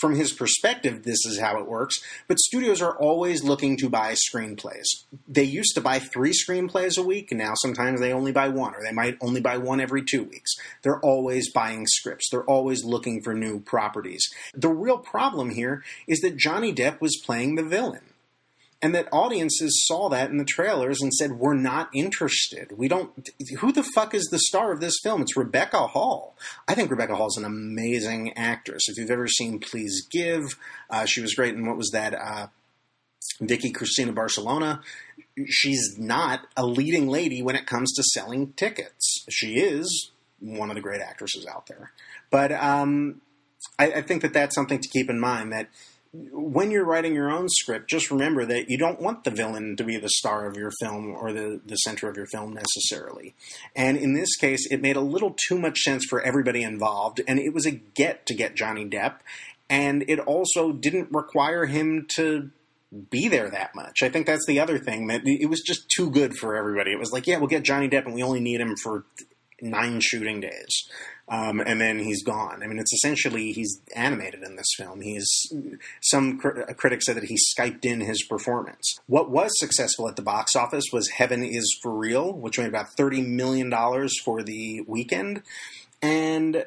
from 0.00 0.14
his 0.14 0.32
perspective, 0.32 1.02
this 1.02 1.24
is 1.26 1.38
how 1.38 1.58
it 1.58 1.66
works. 1.66 1.96
But 2.28 2.38
studios 2.38 2.80
are 2.80 2.96
always 2.96 3.44
looking 3.44 3.76
to 3.78 3.88
buy 3.88 4.14
screenplays. 4.14 4.84
They 5.28 5.44
used 5.44 5.74
to 5.74 5.80
buy 5.80 5.98
three 5.98 6.32
screenplays 6.32 6.98
a 6.98 7.02
week, 7.02 7.30
and 7.30 7.38
now 7.38 7.52
sometimes 7.56 8.00
they 8.00 8.12
only 8.12 8.32
buy 8.32 8.48
one, 8.48 8.74
or 8.74 8.82
they 8.82 8.92
might 8.92 9.18
only 9.20 9.40
buy 9.40 9.58
one 9.58 9.80
every 9.80 10.02
two 10.02 10.24
weeks. 10.24 10.52
They're 10.82 11.00
always 11.00 11.50
buying 11.52 11.86
scripts. 11.86 12.28
They're 12.30 12.44
always 12.44 12.84
looking 12.84 13.22
for 13.22 13.34
new 13.34 13.60
properties. 13.60 14.28
The 14.54 14.70
real 14.70 14.98
problem 14.98 15.50
here 15.50 15.82
is 16.06 16.20
that 16.20 16.36
Johnny 16.36 16.72
Depp 16.74 17.00
was 17.00 17.20
playing 17.24 17.54
the 17.54 17.62
villain 17.62 18.02
and 18.82 18.94
that 18.94 19.08
audiences 19.12 19.84
saw 19.86 20.08
that 20.08 20.30
in 20.30 20.38
the 20.38 20.44
trailers 20.44 21.00
and 21.00 21.14
said, 21.14 21.38
"We're 21.38 21.54
not 21.54 21.88
interested. 21.94 22.72
We 22.76 22.88
don't. 22.88 23.30
Who 23.60 23.70
the 23.70 23.84
fuck 23.84 24.12
is 24.12 24.24
the 24.24 24.40
star 24.40 24.72
of 24.72 24.80
this 24.80 24.98
film? 25.02 25.22
It's 25.22 25.36
Rebecca 25.36 25.86
Hall. 25.86 26.36
I 26.66 26.74
think 26.74 26.90
Rebecca 26.90 27.14
Hall 27.14 27.28
is 27.28 27.36
an 27.38 27.44
amazing 27.44 28.32
actress. 28.36 28.88
If 28.88 28.98
you've 28.98 29.10
ever 29.10 29.28
seen 29.28 29.60
Please 29.60 30.06
Give, 30.10 30.58
uh, 30.90 31.06
she 31.06 31.20
was 31.20 31.34
great 31.34 31.54
in 31.54 31.66
what 31.66 31.76
was 31.76 31.90
that? 31.90 32.14
Uh, 32.14 32.48
Vicky 33.40 33.70
Cristina 33.70 34.12
Barcelona. 34.12 34.80
She's 35.46 35.96
not 35.98 36.46
a 36.56 36.66
leading 36.66 37.08
lady 37.08 37.40
when 37.40 37.56
it 37.56 37.66
comes 37.66 37.92
to 37.94 38.02
selling 38.02 38.52
tickets. 38.54 39.24
She 39.30 39.60
is 39.60 40.10
one 40.40 40.70
of 40.70 40.74
the 40.74 40.82
great 40.82 41.00
actresses 41.00 41.46
out 41.46 41.66
there, 41.66 41.92
but 42.30 42.50
um, 42.50 43.20
I, 43.78 43.92
I 43.92 44.02
think 44.02 44.22
that 44.22 44.32
that's 44.32 44.54
something 44.54 44.80
to 44.80 44.88
keep 44.88 45.08
in 45.08 45.20
mind. 45.20 45.52
That 45.52 45.68
when 46.14 46.70
you're 46.70 46.84
writing 46.84 47.14
your 47.14 47.30
own 47.30 47.48
script, 47.48 47.88
just 47.88 48.10
remember 48.10 48.44
that 48.44 48.68
you 48.68 48.76
don't 48.76 49.00
want 49.00 49.24
the 49.24 49.30
villain 49.30 49.76
to 49.76 49.84
be 49.84 49.96
the 49.96 50.10
star 50.10 50.46
of 50.46 50.56
your 50.56 50.70
film 50.78 51.10
or 51.10 51.32
the, 51.32 51.60
the 51.64 51.76
center 51.76 52.08
of 52.08 52.16
your 52.16 52.26
film 52.26 52.52
necessarily. 52.52 53.34
And 53.74 53.96
in 53.96 54.12
this 54.12 54.36
case, 54.36 54.66
it 54.70 54.82
made 54.82 54.96
a 54.96 55.00
little 55.00 55.34
too 55.48 55.58
much 55.58 55.78
sense 55.78 56.04
for 56.08 56.20
everybody 56.20 56.62
involved, 56.62 57.22
and 57.26 57.38
it 57.38 57.54
was 57.54 57.64
a 57.64 57.70
get 57.70 58.26
to 58.26 58.34
get 58.34 58.54
Johnny 58.54 58.84
Depp, 58.84 59.20
and 59.70 60.04
it 60.06 60.18
also 60.18 60.72
didn't 60.72 61.08
require 61.10 61.64
him 61.64 62.06
to 62.16 62.50
be 63.08 63.28
there 63.28 63.48
that 63.48 63.74
much. 63.74 64.02
I 64.02 64.10
think 64.10 64.26
that's 64.26 64.46
the 64.46 64.60
other 64.60 64.78
thing 64.78 65.06
that 65.06 65.22
it 65.24 65.48
was 65.48 65.62
just 65.62 65.88
too 65.88 66.10
good 66.10 66.36
for 66.36 66.54
everybody. 66.54 66.92
It 66.92 66.98
was 66.98 67.10
like, 67.10 67.26
yeah, 67.26 67.38
we'll 67.38 67.48
get 67.48 67.62
Johnny 67.62 67.88
Depp, 67.88 68.04
and 68.04 68.14
we 68.14 68.22
only 68.22 68.40
need 68.40 68.60
him 68.60 68.76
for 68.76 69.06
nine 69.62 70.00
shooting 70.02 70.40
days 70.40 70.90
um, 71.32 71.60
and 71.60 71.80
then 71.80 71.98
he's 71.98 72.22
gone. 72.22 72.62
I 72.62 72.66
mean, 72.66 72.78
it's 72.78 72.92
essentially 72.92 73.52
he's 73.52 73.80
animated 73.96 74.42
in 74.42 74.56
this 74.56 74.66
film. 74.76 75.00
He's 75.00 75.26
some 76.02 76.38
cr- 76.38 76.60
critics 76.76 77.06
said 77.06 77.16
that 77.16 77.24
he 77.24 77.38
skyped 77.56 77.86
in 77.86 78.02
his 78.02 78.22
performance. 78.22 79.00
What 79.06 79.30
was 79.30 79.50
successful 79.58 80.08
at 80.08 80.16
the 80.16 80.22
box 80.22 80.54
office 80.54 80.84
was 80.92 81.08
Heaven 81.08 81.42
is 81.42 81.78
for 81.82 81.96
Real, 81.96 82.34
which 82.34 82.58
made 82.58 82.68
about 82.68 82.92
thirty 82.98 83.22
million 83.22 83.70
dollars 83.70 84.12
for 84.22 84.42
the 84.42 84.82
weekend, 84.86 85.42
and 86.02 86.66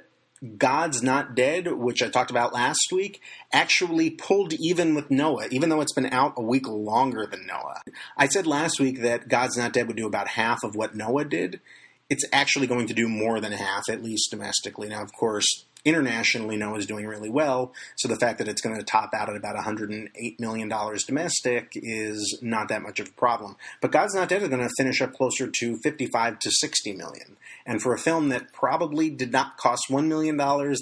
God's 0.57 1.03
Not 1.03 1.35
Dead, 1.35 1.71
which 1.71 2.01
I 2.01 2.09
talked 2.09 2.31
about 2.31 2.51
last 2.51 2.87
week, 2.91 3.21
actually 3.53 4.09
pulled 4.09 4.53
even 4.53 4.95
with 4.95 5.11
Noah, 5.11 5.47
even 5.51 5.69
though 5.69 5.81
it's 5.81 5.93
been 5.93 6.11
out 6.11 6.33
a 6.37 6.41
week 6.41 6.67
longer 6.67 7.27
than 7.27 7.45
Noah. 7.45 7.81
I 8.17 8.27
said 8.27 8.47
last 8.47 8.79
week 8.79 9.01
that 9.03 9.27
God's 9.27 9.57
Not 9.57 9.73
Dead 9.73 9.85
would 9.85 9.95
do 9.95 10.07
about 10.07 10.29
half 10.29 10.63
of 10.63 10.75
what 10.75 10.95
Noah 10.95 11.25
did 11.25 11.61
it's 12.09 12.25
actually 12.31 12.67
going 12.67 12.87
to 12.87 12.93
do 12.93 13.07
more 13.07 13.39
than 13.39 13.51
half, 13.51 13.89
at 13.89 14.03
least 14.03 14.29
domestically. 14.31 14.89
Now, 14.89 15.01
of 15.01 15.11
course, 15.13 15.65
internationally, 15.85 16.57
Noah 16.57 16.77
is 16.77 16.85
doing 16.85 17.05
really 17.05 17.29
well. 17.29 17.73
So 17.95 18.07
the 18.07 18.15
fact 18.15 18.39
that 18.39 18.47
it's 18.47 18.61
going 18.61 18.75
to 18.75 18.83
top 18.83 19.11
out 19.15 19.29
at 19.29 19.35
about 19.35 19.55
$108 19.55 20.39
million 20.39 20.69
domestic 21.07 21.71
is 21.75 22.39
not 22.41 22.69
that 22.69 22.81
much 22.81 22.99
of 22.99 23.07
a 23.07 23.11
problem. 23.11 23.55
But 23.81 23.91
God's 23.91 24.15
Not 24.15 24.29
Dead 24.29 24.41
is 24.41 24.49
going 24.49 24.67
to 24.67 24.73
finish 24.77 25.01
up 25.01 25.13
closer 25.13 25.49
to 25.59 25.77
55 25.83 26.39
to 26.39 26.51
60 26.51 26.93
million. 26.93 27.37
And 27.65 27.81
for 27.81 27.93
a 27.93 27.99
film 27.99 28.29
that 28.29 28.51
probably 28.51 29.09
did 29.09 29.31
not 29.31 29.57
cost 29.57 29.83
$1 29.89 30.07
million, 30.07 30.37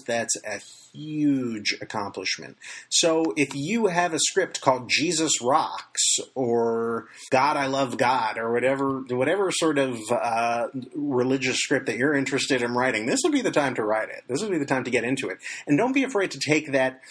that's 0.08 0.36
a 0.46 0.62
huge 0.94 1.76
accomplishment. 1.82 2.58
So 2.90 3.34
if 3.36 3.56
you 3.56 3.88
have 3.88 4.14
a 4.14 4.20
script 4.20 4.62
called 4.62 4.90
Jesus 4.90 5.42
Rocks 5.42 6.18
or 6.36 7.08
God 7.32 7.58
I 7.58 7.66
Love 7.66 7.98
God 7.98 8.38
or 8.38 8.54
whatever 8.54 9.02
whatever 9.10 9.52
sort 9.52 9.78
of 9.80 10.00
uh, 10.12 10.68
religious 10.96 11.58
script 11.58 11.88
that 11.88 11.98
you're 11.98 12.14
interested 12.14 12.62
in 12.62 12.74
writing, 12.74 13.06
this 13.06 13.22
would 13.24 13.34
be 13.34 13.42
the 13.42 13.52
time 13.52 13.76
to 13.76 13.84
write 13.84 14.10
it. 14.10 14.24
This 14.28 14.42
would 14.42 14.52
be 14.52 14.60
the 14.60 14.66
time 14.66 14.84
to 14.84 14.92
get 14.92 15.04
into 15.04 15.30
it. 15.30 15.40
And 15.68 15.78
don't 15.78 15.94
be 15.94 16.04
afraid 16.04 16.32
to 16.32 16.40
take 16.40 16.72
that 16.72 17.02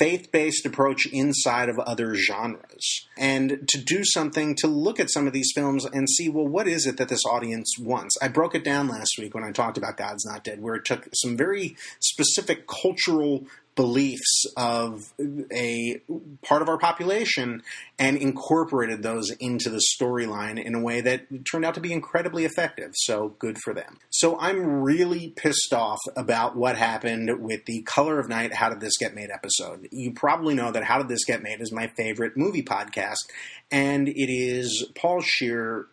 faith 0.00 0.32
based 0.32 0.64
approach 0.64 1.06
inside 1.12 1.68
of 1.68 1.78
other 1.78 2.14
genres 2.14 3.06
and 3.18 3.68
to 3.68 3.78
do 3.78 4.02
something 4.02 4.56
to 4.56 4.66
look 4.66 4.98
at 4.98 5.10
some 5.10 5.26
of 5.26 5.34
these 5.34 5.52
films 5.54 5.84
and 5.84 6.08
see, 6.08 6.26
well, 6.26 6.48
what 6.48 6.66
is 6.66 6.86
it 6.86 6.96
that 6.96 7.10
this 7.10 7.24
audience 7.26 7.76
wants? 7.78 8.16
I 8.22 8.28
broke 8.28 8.54
it 8.54 8.64
down 8.64 8.88
last 8.88 9.18
week 9.18 9.34
when 9.34 9.44
I 9.44 9.52
talked 9.52 9.76
about 9.76 9.98
God's 9.98 10.24
Not 10.24 10.42
Dead, 10.42 10.62
where 10.62 10.74
it 10.74 10.86
took 10.86 11.08
some 11.12 11.36
very 11.36 11.76
specific 12.00 12.66
cultural 12.66 13.44
beliefs 13.80 14.44
of 14.58 15.10
a 15.50 16.02
part 16.42 16.60
of 16.60 16.68
our 16.68 16.76
population 16.76 17.62
and 17.98 18.18
incorporated 18.18 19.02
those 19.02 19.30
into 19.40 19.70
the 19.70 19.80
storyline 19.98 20.62
in 20.62 20.74
a 20.74 20.80
way 20.80 21.00
that 21.00 21.22
turned 21.50 21.64
out 21.64 21.72
to 21.72 21.80
be 21.80 21.90
incredibly 21.90 22.44
effective. 22.44 22.90
So 22.94 23.34
good 23.38 23.56
for 23.64 23.72
them. 23.72 23.96
So 24.10 24.38
I'm 24.38 24.82
really 24.82 25.28
pissed 25.30 25.72
off 25.72 25.98
about 26.14 26.56
what 26.56 26.76
happened 26.76 27.40
with 27.40 27.64
the 27.64 27.80
Color 27.86 28.20
of 28.20 28.28
Night 28.28 28.52
How 28.52 28.68
Did 28.68 28.80
This 28.80 28.98
Get 28.98 29.14
Made 29.14 29.30
episode. 29.30 29.88
You 29.90 30.12
probably 30.12 30.52
know 30.52 30.70
that 30.70 30.84
How 30.84 30.98
Did 30.98 31.08
This 31.08 31.24
Get 31.24 31.42
Made 31.42 31.62
is 31.62 31.72
my 31.72 31.86
favorite 31.96 32.36
movie 32.36 32.62
podcast, 32.62 33.30
and 33.70 34.10
it 34.10 34.30
is 34.30 34.90
Paul 34.94 35.22
Scheer, 35.22 35.86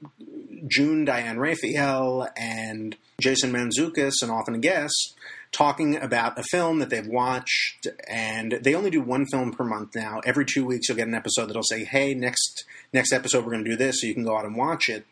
June 0.67 1.05
Diane 1.05 1.39
Raphael, 1.39 2.27
and 2.35 2.97
Jason 3.21 3.53
Mantzoukas, 3.53 4.15
and 4.21 4.29
often 4.29 4.55
a 4.55 4.59
guest 4.59 5.16
talking 5.51 5.95
about 5.95 6.37
a 6.37 6.43
film 6.43 6.79
that 6.79 6.89
they've 6.89 7.07
watched, 7.07 7.87
and 8.07 8.59
they 8.61 8.75
only 8.75 8.89
do 8.89 9.01
one 9.01 9.25
film 9.31 9.51
per 9.51 9.63
month 9.63 9.95
now. 9.95 10.21
Every 10.25 10.45
two 10.45 10.65
weeks, 10.65 10.87
you'll 10.87 10.97
get 10.97 11.07
an 11.07 11.15
episode 11.15 11.47
that'll 11.47 11.63
say, 11.63 11.83
"Hey, 11.83 12.13
next 12.13 12.65
next 12.93 13.11
episode 13.11 13.45
we're 13.45 13.51
going 13.51 13.63
to 13.63 13.69
do 13.71 13.77
this," 13.77 14.01
so 14.01 14.07
you 14.07 14.13
can 14.13 14.23
go 14.23 14.37
out 14.37 14.45
and 14.45 14.55
watch 14.55 14.89
it. 14.89 15.05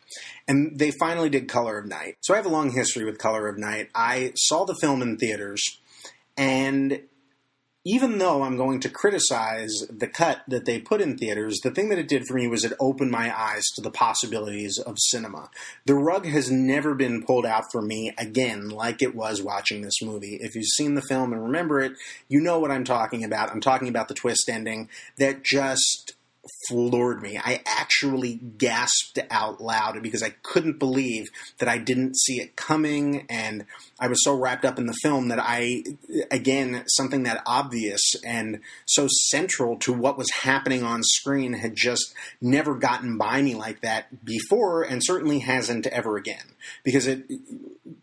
And 0.46 0.78
they 0.78 0.90
finally 0.90 1.28
did 1.28 1.48
Color 1.48 1.78
of 1.78 1.86
Night. 1.86 2.16
So 2.20 2.34
I 2.34 2.36
have 2.36 2.46
a 2.46 2.50
long 2.50 2.70
history 2.70 3.04
with 3.04 3.18
Color 3.18 3.48
of 3.48 3.58
Night. 3.58 3.88
I 3.94 4.32
saw 4.36 4.64
the 4.64 4.76
film 4.80 5.02
in 5.02 5.16
theaters, 5.16 5.80
and 6.36 7.00
even 7.86 8.18
though 8.18 8.42
I'm 8.42 8.56
going 8.56 8.80
to 8.80 8.88
criticize 8.88 9.86
the 9.88 10.08
cut 10.08 10.42
that 10.48 10.64
they 10.64 10.80
put 10.80 11.00
in 11.00 11.16
theaters, 11.16 11.60
the 11.62 11.70
thing 11.70 11.88
that 11.90 12.00
it 12.00 12.08
did 12.08 12.26
for 12.26 12.34
me 12.34 12.48
was 12.48 12.64
it 12.64 12.72
opened 12.80 13.12
my 13.12 13.32
eyes 13.32 13.62
to 13.76 13.80
the 13.80 13.92
possibilities 13.92 14.76
of 14.80 14.98
cinema. 14.98 15.50
The 15.84 15.94
rug 15.94 16.26
has 16.26 16.50
never 16.50 16.96
been 16.96 17.22
pulled 17.22 17.46
out 17.46 17.70
for 17.70 17.80
me 17.80 18.12
again 18.18 18.70
like 18.70 19.02
it 19.02 19.14
was 19.14 19.40
watching 19.40 19.82
this 19.82 20.02
movie. 20.02 20.34
If 20.40 20.56
you've 20.56 20.66
seen 20.66 20.96
the 20.96 21.02
film 21.02 21.32
and 21.32 21.40
remember 21.40 21.78
it, 21.80 21.92
you 22.26 22.40
know 22.40 22.58
what 22.58 22.72
I'm 22.72 22.82
talking 22.82 23.22
about. 23.22 23.52
I'm 23.52 23.60
talking 23.60 23.86
about 23.86 24.08
the 24.08 24.14
twist 24.14 24.48
ending 24.48 24.88
that 25.18 25.44
just 25.44 26.15
floored 26.68 27.22
me. 27.22 27.38
I 27.38 27.62
actually 27.66 28.34
gasped 28.34 29.18
out 29.30 29.60
loud 29.60 30.02
because 30.02 30.22
I 30.22 30.30
couldn't 30.42 30.78
believe 30.78 31.28
that 31.58 31.68
I 31.68 31.78
didn't 31.78 32.16
see 32.18 32.40
it 32.40 32.56
coming, 32.56 33.26
and 33.28 33.66
I 33.98 34.08
was 34.08 34.22
so 34.22 34.34
wrapped 34.34 34.64
up 34.64 34.78
in 34.78 34.86
the 34.86 34.96
film 35.02 35.28
that 35.28 35.38
I, 35.40 35.84
again, 36.30 36.84
something 36.88 37.22
that 37.24 37.42
obvious 37.46 38.14
and 38.24 38.60
so 38.84 39.08
central 39.08 39.76
to 39.78 39.92
what 39.92 40.18
was 40.18 40.30
happening 40.30 40.82
on 40.82 41.02
screen 41.02 41.54
had 41.54 41.74
just 41.76 42.14
never 42.40 42.74
gotten 42.74 43.18
by 43.18 43.42
me 43.42 43.54
like 43.54 43.80
that 43.82 44.24
before, 44.24 44.82
and 44.82 45.02
certainly 45.04 45.40
hasn't 45.40 45.86
ever 45.88 46.16
again 46.16 46.54
because 46.82 47.06
it 47.06 47.24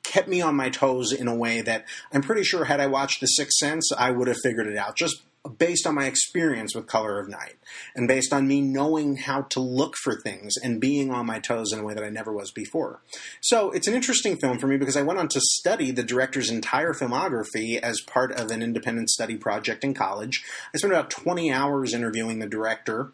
kept 0.04 0.28
me 0.28 0.42
on 0.42 0.56
my 0.56 0.70
toes 0.70 1.12
in 1.12 1.28
a 1.28 1.36
way 1.36 1.62
that 1.62 1.86
I'm 2.12 2.22
pretty 2.22 2.44
sure 2.44 2.66
had 2.66 2.80
I 2.80 2.88
watched 2.88 3.20
The 3.20 3.28
Sixth 3.28 3.58
Sense, 3.58 3.92
I 3.98 4.12
would 4.12 4.28
have 4.28 4.38
figured 4.44 4.68
it 4.68 4.78
out 4.78 4.96
just 4.96 5.22
based 5.58 5.86
on 5.86 5.96
my 5.96 6.06
experience 6.06 6.74
with 6.74 6.88
Color 6.88 7.20
of 7.20 7.28
Night 7.28 7.56
and 7.96 8.08
based 8.08 8.32
on 8.32 8.48
me 8.48 8.62
knowing 8.62 9.18
how 9.18 9.42
to 9.42 9.60
look 9.60 9.96
for 9.98 10.16
things 10.16 10.54
and 10.62 10.80
being 10.80 11.12
on 11.12 11.26
my 11.26 11.40
toes 11.40 11.74
in 11.74 11.80
a 11.80 11.84
way 11.84 11.94
that 11.94 12.04
I 12.04 12.10
never 12.10 12.32
was 12.32 12.52
before. 12.52 13.02
So 13.42 13.72
it's 13.72 13.88
an 13.88 13.94
interesting 13.94 14.38
film 14.38 14.58
for 14.58 14.68
me 14.68 14.78
because 14.78 14.96
I 14.96 15.02
went 15.02 15.20
on 15.20 15.28
to 15.30 15.42
study 15.42 15.92
the 15.92 16.04
director's 16.04 16.50
entire 16.50 16.94
filmography 16.94 17.78
as 17.78 18.02
part 18.02 18.32
of 18.32 18.52
an 18.52 18.62
independent 18.62 19.10
study 19.10 19.36
project 19.36 19.84
in 19.84 19.94
college. 19.94 20.44
I 20.74 20.78
spent 20.78 20.94
about 20.94 21.10
20 21.10 21.52
hours 21.52 21.94
interviewing 21.94 22.40
the 22.40 22.48
director 22.48 23.12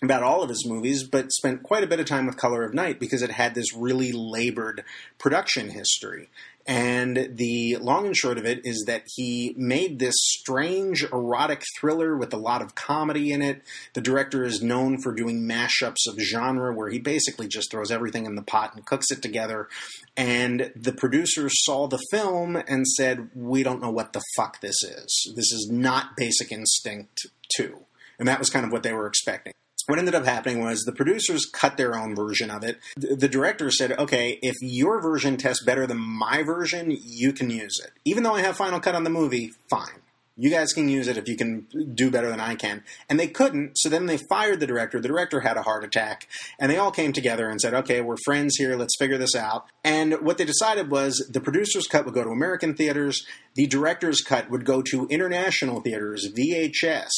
about 0.00 0.22
all 0.22 0.44
of 0.44 0.48
his 0.48 0.64
movies, 0.64 1.02
but 1.02 1.32
spent 1.32 1.64
quite 1.64 1.82
a 1.82 1.86
bit 1.88 1.98
of 1.98 2.06
time 2.06 2.26
with 2.26 2.36
Color 2.36 2.62
of 2.62 2.72
Night 2.72 3.00
because 3.00 3.20
it 3.20 3.32
had 3.32 3.54
this 3.54 3.74
really 3.74 4.12
labored 4.12 4.84
production 5.18 5.70
history. 5.70 6.28
And 6.68 7.30
the 7.32 7.78
long 7.80 8.04
and 8.04 8.14
short 8.14 8.36
of 8.36 8.44
it 8.44 8.60
is 8.62 8.84
that 8.86 9.04
he 9.16 9.54
made 9.56 9.98
this 9.98 10.14
strange 10.18 11.02
erotic 11.02 11.64
thriller 11.80 12.14
with 12.14 12.34
a 12.34 12.36
lot 12.36 12.60
of 12.60 12.74
comedy 12.74 13.32
in 13.32 13.40
it. 13.40 13.62
The 13.94 14.02
director 14.02 14.44
is 14.44 14.62
known 14.62 15.00
for 15.00 15.14
doing 15.14 15.48
mashups 15.48 16.06
of 16.06 16.18
genre 16.20 16.74
where 16.74 16.90
he 16.90 16.98
basically 16.98 17.48
just 17.48 17.70
throws 17.70 17.90
everything 17.90 18.26
in 18.26 18.34
the 18.34 18.42
pot 18.42 18.74
and 18.74 18.84
cooks 18.84 19.10
it 19.10 19.22
together. 19.22 19.68
And 20.14 20.70
the 20.76 20.92
producers 20.92 21.54
saw 21.64 21.88
the 21.88 22.02
film 22.10 22.56
and 22.56 22.86
said, 22.86 23.30
We 23.34 23.62
don't 23.62 23.80
know 23.80 23.90
what 23.90 24.12
the 24.12 24.22
fuck 24.36 24.60
this 24.60 24.76
is. 24.82 25.32
This 25.34 25.50
is 25.50 25.70
not 25.72 26.18
Basic 26.18 26.52
Instinct 26.52 27.28
2. 27.56 27.78
And 28.18 28.28
that 28.28 28.38
was 28.38 28.50
kind 28.50 28.66
of 28.66 28.72
what 28.72 28.82
they 28.82 28.92
were 28.92 29.06
expecting 29.06 29.54
what 29.88 29.98
ended 29.98 30.14
up 30.14 30.26
happening 30.26 30.62
was 30.62 30.82
the 30.82 30.92
producers 30.92 31.46
cut 31.46 31.78
their 31.78 31.96
own 31.96 32.14
version 32.14 32.50
of 32.50 32.62
it. 32.62 32.78
The 32.96 33.28
director 33.28 33.70
said, 33.70 33.92
okay, 33.92 34.38
if 34.42 34.54
your 34.60 35.00
version 35.00 35.38
tests 35.38 35.64
better 35.64 35.86
than 35.86 35.98
my 35.98 36.42
version, 36.42 36.90
you 36.90 37.32
can 37.32 37.48
use 37.48 37.80
it. 37.82 37.92
Even 38.04 38.22
though 38.22 38.34
I 38.34 38.42
have 38.42 38.58
Final 38.58 38.80
Cut 38.80 38.94
on 38.94 39.04
the 39.04 39.10
movie, 39.10 39.52
fine. 39.70 40.02
You 40.36 40.50
guys 40.50 40.74
can 40.74 40.90
use 40.90 41.08
it 41.08 41.16
if 41.16 41.26
you 41.26 41.36
can 41.36 41.66
do 41.94 42.10
better 42.10 42.28
than 42.28 42.38
I 42.38 42.54
can. 42.54 42.84
And 43.08 43.18
they 43.18 43.28
couldn't, 43.28 43.78
so 43.78 43.88
then 43.88 44.04
they 44.04 44.18
fired 44.28 44.60
the 44.60 44.66
director. 44.66 45.00
The 45.00 45.08
director 45.08 45.40
had 45.40 45.56
a 45.56 45.62
heart 45.62 45.84
attack, 45.84 46.28
and 46.60 46.70
they 46.70 46.76
all 46.76 46.92
came 46.92 47.14
together 47.14 47.48
and 47.48 47.58
said, 47.58 47.72
okay, 47.72 48.02
we're 48.02 48.18
friends 48.26 48.56
here, 48.56 48.76
let's 48.76 48.96
figure 48.98 49.16
this 49.16 49.34
out. 49.34 49.64
And 49.82 50.20
what 50.20 50.36
they 50.36 50.44
decided 50.44 50.90
was 50.90 51.28
the 51.32 51.40
producer's 51.40 51.86
cut 51.86 52.04
would 52.04 52.14
go 52.14 52.24
to 52.24 52.30
American 52.30 52.74
theaters, 52.74 53.26
the 53.54 53.66
director's 53.66 54.20
cut 54.20 54.50
would 54.50 54.66
go 54.66 54.82
to 54.82 55.06
international 55.08 55.80
theaters, 55.80 56.28
VHS, 56.38 57.08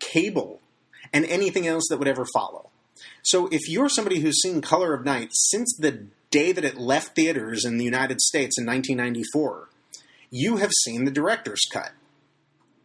cable, 0.00 0.60
and 1.12 1.24
anything 1.26 1.66
else 1.66 1.84
that 1.88 1.98
would 1.98 2.08
ever 2.08 2.26
follow. 2.32 2.70
So 3.22 3.48
if 3.48 3.68
you're 3.68 3.88
somebody 3.88 4.20
who's 4.20 4.40
seen 4.40 4.60
Color 4.60 4.94
of 4.94 5.04
Night 5.04 5.30
since 5.32 5.76
the 5.78 6.06
day 6.30 6.52
that 6.52 6.64
it 6.64 6.76
left 6.76 7.14
theaters 7.14 7.64
in 7.64 7.78
the 7.78 7.84
United 7.84 8.20
States 8.20 8.58
in 8.58 8.66
1994, 8.66 9.68
you 10.30 10.56
have 10.56 10.70
seen 10.84 11.04
the 11.04 11.10
director's 11.10 11.64
cut. 11.72 11.92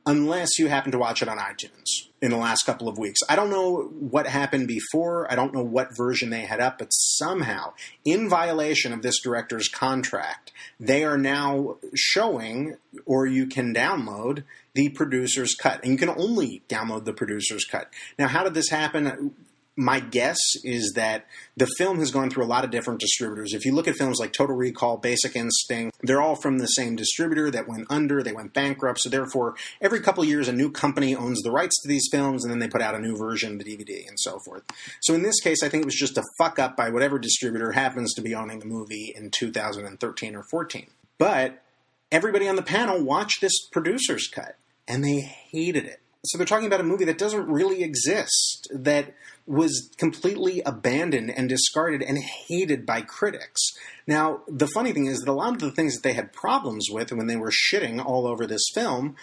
Unless 0.05 0.59
you 0.59 0.67
happen 0.67 0.91
to 0.91 0.97
watch 0.97 1.21
it 1.21 1.29
on 1.29 1.37
iTunes 1.37 1.87
in 2.21 2.31
the 2.31 2.37
last 2.37 2.65
couple 2.65 2.89
of 2.89 2.97
weeks. 2.97 3.19
I 3.29 3.35
don't 3.35 3.49
know 3.49 3.83
what 3.83 4.27
happened 4.27 4.67
before. 4.67 5.31
I 5.31 5.35
don't 5.35 5.53
know 5.53 5.63
what 5.63 5.95
version 5.95 6.29
they 6.29 6.41
had 6.41 6.59
up, 6.59 6.77
but 6.77 6.89
somehow, 6.89 7.73
in 8.03 8.29
violation 8.29 8.91
of 8.91 9.01
this 9.01 9.21
director's 9.21 9.67
contract, 9.67 10.51
they 10.79 11.03
are 11.03 11.17
now 11.17 11.77
showing, 11.95 12.77
or 13.05 13.25
you 13.27 13.45
can 13.45 13.73
download, 13.73 14.43
the 14.73 14.89
producer's 14.89 15.55
cut. 15.55 15.83
And 15.83 15.91
you 15.93 15.97
can 15.97 16.09
only 16.09 16.63
download 16.67 17.05
the 17.05 17.13
producer's 17.13 17.65
cut. 17.65 17.89
Now, 18.17 18.27
how 18.27 18.43
did 18.43 18.53
this 18.53 18.69
happen? 18.69 19.33
My 19.75 19.99
guess 19.99 20.37
is 20.63 20.93
that 20.95 21.25
the 21.57 21.67
film 21.77 21.97
has 21.97 22.11
gone 22.11 22.29
through 22.29 22.43
a 22.43 22.45
lot 22.45 22.63
of 22.63 22.69
different 22.69 22.99
distributors. 22.99 23.53
If 23.53 23.65
you 23.65 23.73
look 23.73 23.87
at 23.87 23.95
films 23.95 24.19
like 24.19 24.31
Total 24.31 24.55
Recall, 24.55 24.97
Basic 24.97 25.35
Instinct, 25.35 25.97
they're 26.01 26.21
all 26.21 26.35
from 26.35 26.59
the 26.59 26.67
same 26.67 26.95
distributor 26.95 27.49
that 27.51 27.67
went 27.67 27.87
under, 27.89 28.21
they 28.21 28.33
went 28.33 28.53
bankrupt. 28.53 28.99
So 28.99 29.09
therefore, 29.09 29.55
every 29.81 29.99
couple 29.99 30.23
years, 30.25 30.47
a 30.47 30.53
new 30.53 30.71
company 30.71 31.15
owns 31.15 31.41
the 31.41 31.51
rights 31.51 31.81
to 31.81 31.87
these 31.87 32.07
films, 32.11 32.43
and 32.43 32.51
then 32.51 32.59
they 32.59 32.67
put 32.67 32.81
out 32.81 32.95
a 32.95 32.99
new 32.99 33.17
version 33.17 33.53
of 33.53 33.59
the 33.59 33.65
DVD 33.65 34.07
and 34.07 34.19
so 34.19 34.39
forth. 34.45 34.63
So 35.01 35.13
in 35.13 35.23
this 35.23 35.39
case, 35.39 35.63
I 35.63 35.69
think 35.69 35.81
it 35.81 35.87
was 35.87 35.95
just 35.95 36.17
a 36.17 36.23
fuck 36.37 36.59
up 36.59 36.77
by 36.77 36.89
whatever 36.89 37.17
distributor 37.17 37.71
happens 37.71 38.13
to 38.13 38.21
be 38.21 38.35
owning 38.35 38.59
the 38.59 38.65
movie 38.65 39.13
in 39.15 39.31
2013 39.31 40.35
or 40.35 40.43
14. 40.51 40.87
But 41.17 41.63
everybody 42.11 42.47
on 42.47 42.55
the 42.55 42.61
panel 42.61 43.03
watched 43.03 43.41
this 43.41 43.67
producer's 43.71 44.27
cut, 44.27 44.55
and 44.87 45.03
they 45.03 45.21
hated 45.21 45.85
it. 45.85 45.99
So 46.25 46.37
they're 46.37 46.47
talking 46.47 46.67
about 46.67 46.79
a 46.79 46.85
movie 46.85 47.03
that 47.05 47.17
doesn't 47.17 47.47
really 47.47 47.83
exist, 47.83 48.69
that 48.71 49.13
was 49.45 49.91
completely 49.97 50.61
abandoned 50.65 51.29
and 51.29 51.49
discarded 51.49 52.01
and 52.01 52.17
hated 52.17 52.85
by 52.85 53.01
critics. 53.01 53.61
Now, 54.07 54.41
the 54.47 54.67
funny 54.67 54.93
thing 54.93 55.05
is 55.05 55.19
that 55.19 55.31
a 55.31 55.33
lot 55.33 55.53
of 55.53 55.59
the 55.59 55.71
things 55.71 55.95
that 55.95 56.03
they 56.03 56.13
had 56.13 56.33
problems 56.33 56.87
with 56.89 57.11
when 57.11 57.27
they 57.27 57.35
were 57.35 57.51
shitting 57.51 58.03
all 58.03 58.25
over 58.25 58.45
this 58.45 58.65
film 58.73 59.15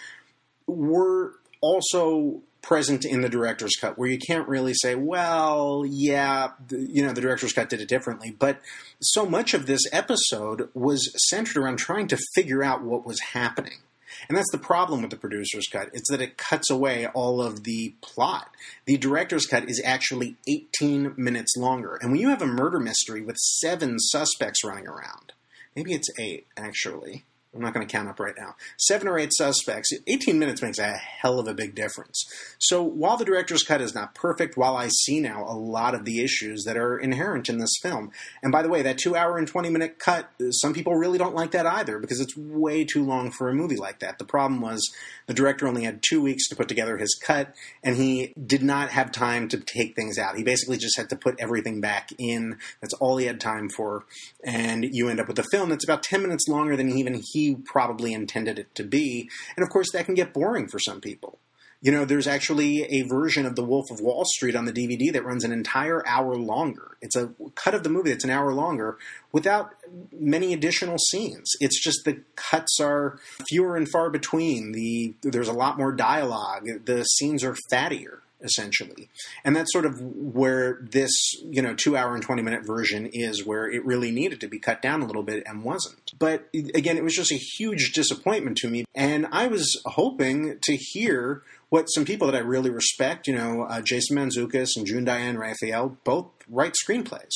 were 0.67 1.35
also 1.61 2.41
present 2.61 3.05
in 3.05 3.21
the 3.21 3.29
director's 3.29 3.75
cut, 3.79 3.97
where 3.97 4.09
you 4.09 4.19
can't 4.19 4.47
really 4.47 4.73
say, 4.73 4.93
well, 4.93 5.83
yeah, 5.87 6.49
you 6.69 7.03
know, 7.03 7.11
the 7.11 7.21
director's 7.21 7.53
cut 7.53 7.69
did 7.69 7.81
it 7.81 7.87
differently. 7.87 8.35
But 8.37 8.61
so 9.01 9.25
much 9.25 9.55
of 9.55 9.65
this 9.65 9.81
episode 9.91 10.69
was 10.75 11.11
centered 11.29 11.57
around 11.57 11.77
trying 11.77 12.07
to 12.09 12.19
figure 12.35 12.63
out 12.63 12.83
what 12.83 13.05
was 13.05 13.19
happening. 13.19 13.79
And 14.27 14.37
that's 14.37 14.51
the 14.51 14.57
problem 14.57 15.01
with 15.01 15.11
the 15.11 15.17
producer's 15.17 15.67
cut. 15.67 15.89
It's 15.93 16.09
that 16.09 16.21
it 16.21 16.37
cuts 16.37 16.69
away 16.69 17.07
all 17.07 17.41
of 17.41 17.63
the 17.63 17.93
plot. 18.01 18.49
The 18.85 18.97
director's 18.97 19.45
cut 19.45 19.69
is 19.69 19.81
actually 19.83 20.37
18 20.47 21.13
minutes 21.17 21.55
longer. 21.57 21.97
And 22.01 22.11
when 22.11 22.21
you 22.21 22.29
have 22.29 22.41
a 22.41 22.47
murder 22.47 22.79
mystery 22.79 23.21
with 23.21 23.37
seven 23.37 23.99
suspects 23.99 24.63
running 24.63 24.87
around, 24.87 25.33
maybe 25.75 25.93
it's 25.93 26.09
eight, 26.19 26.47
actually. 26.57 27.23
I'm 27.53 27.61
not 27.61 27.73
going 27.73 27.85
to 27.85 27.91
count 27.91 28.07
up 28.07 28.19
right 28.19 28.35
now. 28.37 28.55
Seven 28.77 29.09
or 29.09 29.19
eight 29.19 29.33
suspects. 29.33 29.91
18 30.07 30.39
minutes 30.39 30.61
makes 30.61 30.79
a 30.79 30.93
hell 30.93 31.37
of 31.37 31.47
a 31.47 31.53
big 31.53 31.75
difference. 31.75 32.23
So 32.59 32.81
while 32.81 33.17
the 33.17 33.25
director's 33.25 33.63
cut 33.63 33.81
is 33.81 33.93
not 33.93 34.15
perfect, 34.15 34.55
while 34.55 34.77
I 34.77 34.87
see 34.87 35.19
now 35.19 35.43
a 35.45 35.57
lot 35.57 35.93
of 35.93 36.05
the 36.05 36.23
issues 36.23 36.63
that 36.63 36.77
are 36.77 36.97
inherent 36.97 37.49
in 37.49 37.57
this 37.57 37.73
film, 37.81 38.11
and 38.41 38.53
by 38.53 38.61
the 38.61 38.69
way, 38.69 38.81
that 38.83 38.97
two 38.97 39.17
hour 39.17 39.37
and 39.37 39.47
20 39.47 39.69
minute 39.69 39.99
cut, 39.99 40.29
some 40.51 40.73
people 40.73 40.95
really 40.95 41.17
don't 41.17 41.35
like 41.35 41.51
that 41.51 41.65
either 41.65 41.99
because 41.99 42.21
it's 42.21 42.37
way 42.37 42.85
too 42.85 43.03
long 43.03 43.31
for 43.31 43.49
a 43.49 43.53
movie 43.53 43.75
like 43.75 43.99
that. 43.99 44.17
The 44.17 44.25
problem 44.25 44.61
was 44.61 44.89
the 45.27 45.33
director 45.33 45.67
only 45.67 45.83
had 45.83 46.01
two 46.01 46.21
weeks 46.21 46.47
to 46.49 46.55
put 46.55 46.69
together 46.69 46.97
his 46.97 47.19
cut, 47.21 47.53
and 47.83 47.97
he 47.97 48.33
did 48.41 48.63
not 48.63 48.91
have 48.91 49.11
time 49.11 49.49
to 49.49 49.57
take 49.57 49.95
things 49.95 50.17
out. 50.17 50.37
He 50.37 50.43
basically 50.43 50.77
just 50.77 50.97
had 50.97 51.09
to 51.09 51.17
put 51.17 51.35
everything 51.37 51.81
back 51.81 52.11
in. 52.17 52.57
That's 52.79 52.93
all 52.93 53.17
he 53.17 53.25
had 53.25 53.41
time 53.41 53.67
for, 53.67 54.05
and 54.41 54.85
you 54.89 55.09
end 55.09 55.19
up 55.19 55.27
with 55.27 55.39
a 55.39 55.45
film 55.51 55.69
that's 55.69 55.83
about 55.83 56.03
10 56.03 56.21
minutes 56.21 56.47
longer 56.47 56.77
than 56.77 56.97
even 56.97 57.21
he 57.33 57.40
probably 57.65 58.13
intended 58.13 58.59
it 58.59 58.73
to 58.75 58.83
be. 58.83 59.29
And 59.55 59.63
of 59.63 59.69
course, 59.69 59.91
that 59.91 60.05
can 60.05 60.15
get 60.15 60.33
boring 60.33 60.67
for 60.67 60.79
some 60.79 61.01
people. 61.01 61.39
You 61.83 61.91
know, 61.91 62.05
there's 62.05 62.27
actually 62.27 62.83
a 62.83 63.01
version 63.07 63.47
of 63.47 63.55
The 63.55 63.63
Wolf 63.63 63.89
of 63.89 63.99
Wall 63.99 64.23
Street 64.23 64.55
on 64.55 64.65
the 64.65 64.71
DVD 64.71 65.11
that 65.13 65.25
runs 65.25 65.43
an 65.43 65.51
entire 65.51 66.07
hour 66.07 66.35
longer. 66.35 66.95
It's 67.01 67.15
a 67.15 67.31
cut 67.55 67.73
of 67.73 67.81
the 67.81 67.89
movie 67.89 68.11
that's 68.11 68.23
an 68.23 68.29
hour 68.29 68.53
longer 68.53 68.99
without 69.31 69.73
many 70.11 70.53
additional 70.53 70.99
scenes. 71.09 71.49
It's 71.59 71.83
just 71.83 72.05
the 72.05 72.21
cuts 72.35 72.79
are 72.79 73.19
fewer 73.47 73.75
and 73.75 73.89
far 73.89 74.11
between. 74.11 74.73
The 74.73 75.15
there's 75.23 75.47
a 75.47 75.53
lot 75.53 75.79
more 75.79 75.91
dialogue. 75.91 76.67
The 76.85 77.03
scenes 77.03 77.43
are 77.43 77.57
fattier 77.71 78.19
essentially. 78.43 79.09
And 79.43 79.55
that's 79.55 79.71
sort 79.71 79.85
of 79.85 80.01
where 80.01 80.79
this, 80.81 81.11
you 81.43 81.61
know, 81.61 81.75
two 81.75 81.95
hour 81.95 82.13
and 82.13 82.23
20 82.23 82.41
minute 82.41 82.65
version 82.65 83.09
is, 83.11 83.45
where 83.45 83.69
it 83.69 83.85
really 83.85 84.11
needed 84.11 84.39
to 84.41 84.47
be 84.47 84.59
cut 84.59 84.81
down 84.81 85.01
a 85.01 85.05
little 85.05 85.23
bit 85.23 85.43
and 85.45 85.63
wasn't. 85.63 86.11
But 86.17 86.47
again, 86.53 86.97
it 86.97 87.03
was 87.03 87.15
just 87.15 87.31
a 87.31 87.35
huge 87.37 87.93
disappointment 87.93 88.57
to 88.57 88.69
me. 88.69 88.85
And 88.95 89.27
I 89.31 89.47
was 89.47 89.81
hoping 89.85 90.57
to 90.61 90.75
hear 90.75 91.43
what 91.69 91.85
some 91.85 92.03
people 92.03 92.27
that 92.27 92.35
I 92.35 92.39
really 92.39 92.69
respect, 92.69 93.27
you 93.27 93.35
know, 93.35 93.63
uh, 93.63 93.81
Jason 93.81 94.17
Mantzoukas 94.17 94.71
and 94.75 94.85
June 94.85 95.05
Diane 95.05 95.37
Raphael, 95.37 95.97
both 96.03 96.27
write 96.49 96.73
screenplays. 96.73 97.31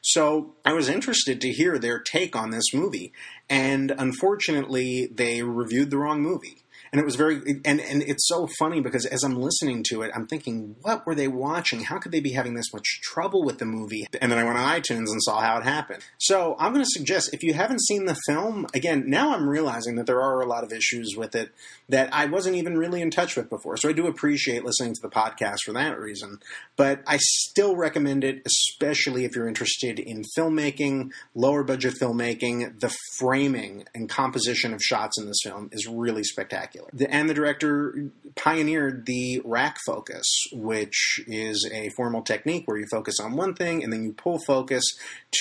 So 0.00 0.54
I 0.64 0.74
was 0.74 0.88
interested 0.88 1.40
to 1.40 1.50
hear 1.50 1.76
their 1.76 1.98
take 1.98 2.36
on 2.36 2.50
this 2.50 2.72
movie. 2.72 3.12
And 3.48 3.90
unfortunately, 3.90 5.10
they 5.12 5.42
reviewed 5.42 5.90
the 5.90 5.98
wrong 5.98 6.22
movie 6.22 6.62
and 6.92 7.00
it 7.00 7.04
was 7.04 7.14
very 7.14 7.36
and 7.64 7.80
and 7.80 8.02
it's 8.02 8.26
so 8.26 8.48
funny 8.58 8.80
because 8.80 9.06
as 9.06 9.22
I'm 9.22 9.36
listening 9.40 9.84
to 9.90 10.02
it, 10.02 10.10
I'm 10.14 10.26
thinking, 10.26 10.74
what 10.82 11.06
were 11.06 11.14
they 11.14 11.28
watching? 11.28 11.84
How 11.84 11.98
could 11.98 12.10
they 12.10 12.20
be 12.20 12.32
having 12.32 12.54
this 12.54 12.72
much 12.72 13.00
trouble 13.02 13.44
with 13.44 13.58
the 13.58 13.64
movie? 13.64 14.06
And 14.20 14.30
then 14.30 14.38
I 14.38 14.44
went 14.44 14.58
on 14.58 14.80
iTunes 14.80 15.10
and 15.10 15.22
saw 15.22 15.40
how 15.40 15.58
it 15.58 15.64
happened. 15.64 16.04
So 16.18 16.56
I'm 16.58 16.72
going 16.72 16.84
to 16.84 16.90
suggest 16.90 17.30
if 17.32 17.42
you 17.42 17.54
haven't 17.54 17.82
seen 17.82 18.06
the 18.06 18.18
film, 18.26 18.66
again, 18.74 19.04
now 19.06 19.34
I'm 19.34 19.48
realizing 19.48 19.96
that 19.96 20.06
there 20.06 20.20
are 20.20 20.40
a 20.40 20.46
lot 20.46 20.64
of 20.64 20.72
issues 20.72 21.14
with 21.16 21.36
it 21.36 21.52
that 21.88 22.12
I 22.12 22.26
wasn't 22.26 22.56
even 22.56 22.76
really 22.76 23.02
in 23.02 23.10
touch 23.10 23.36
with 23.36 23.48
before. 23.48 23.76
So 23.76 23.88
I 23.88 23.92
do 23.92 24.06
appreciate 24.06 24.64
listening 24.64 24.94
to 24.94 25.00
the 25.00 25.10
podcast 25.10 25.58
for 25.64 25.72
that 25.72 25.98
reason. 25.98 26.40
But 26.76 27.02
I 27.06 27.18
still 27.20 27.76
recommend 27.76 28.24
it, 28.24 28.42
especially 28.44 29.24
if 29.24 29.36
you're 29.36 29.48
interested 29.48 30.00
in 30.00 30.24
filmmaking, 30.36 31.12
lower 31.34 31.62
budget 31.62 31.94
filmmaking. 32.00 32.80
The 32.80 32.94
framing 33.18 33.84
and 33.94 34.08
composition 34.08 34.74
of 34.74 34.80
shots 34.82 35.20
in 35.20 35.26
this 35.26 35.40
film 35.44 35.68
is 35.72 35.86
really 35.86 36.24
spectacular 36.24 36.79
spectacular. 36.80 36.90
The, 36.92 37.14
and 37.14 37.28
the 37.28 37.34
director 37.34 38.10
pioneered 38.36 39.06
the 39.06 39.40
rack 39.44 39.78
focus, 39.86 40.26
which 40.52 41.20
is 41.26 41.68
a 41.72 41.90
formal 41.90 42.22
technique 42.22 42.64
where 42.66 42.78
you 42.78 42.86
focus 42.90 43.18
on 43.20 43.36
one 43.36 43.54
thing 43.54 43.82
and 43.82 43.92
then 43.92 44.04
you 44.04 44.12
pull 44.12 44.38
focus 44.46 44.84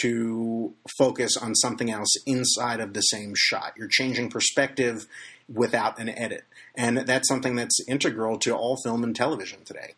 to 0.01 0.73
focus 0.97 1.37
on 1.37 1.55
something 1.55 1.91
else 1.91 2.09
inside 2.25 2.79
of 2.79 2.93
the 2.93 3.01
same 3.01 3.33
shot. 3.35 3.73
You're 3.77 3.87
changing 3.87 4.29
perspective 4.29 5.07
without 5.51 5.99
an 5.99 6.09
edit. 6.09 6.45
And 6.75 6.99
that's 6.99 7.27
something 7.27 7.55
that's 7.55 7.79
integral 7.87 8.37
to 8.39 8.55
all 8.55 8.77
film 8.83 9.03
and 9.03 9.15
television 9.15 9.63
today. 9.65 9.95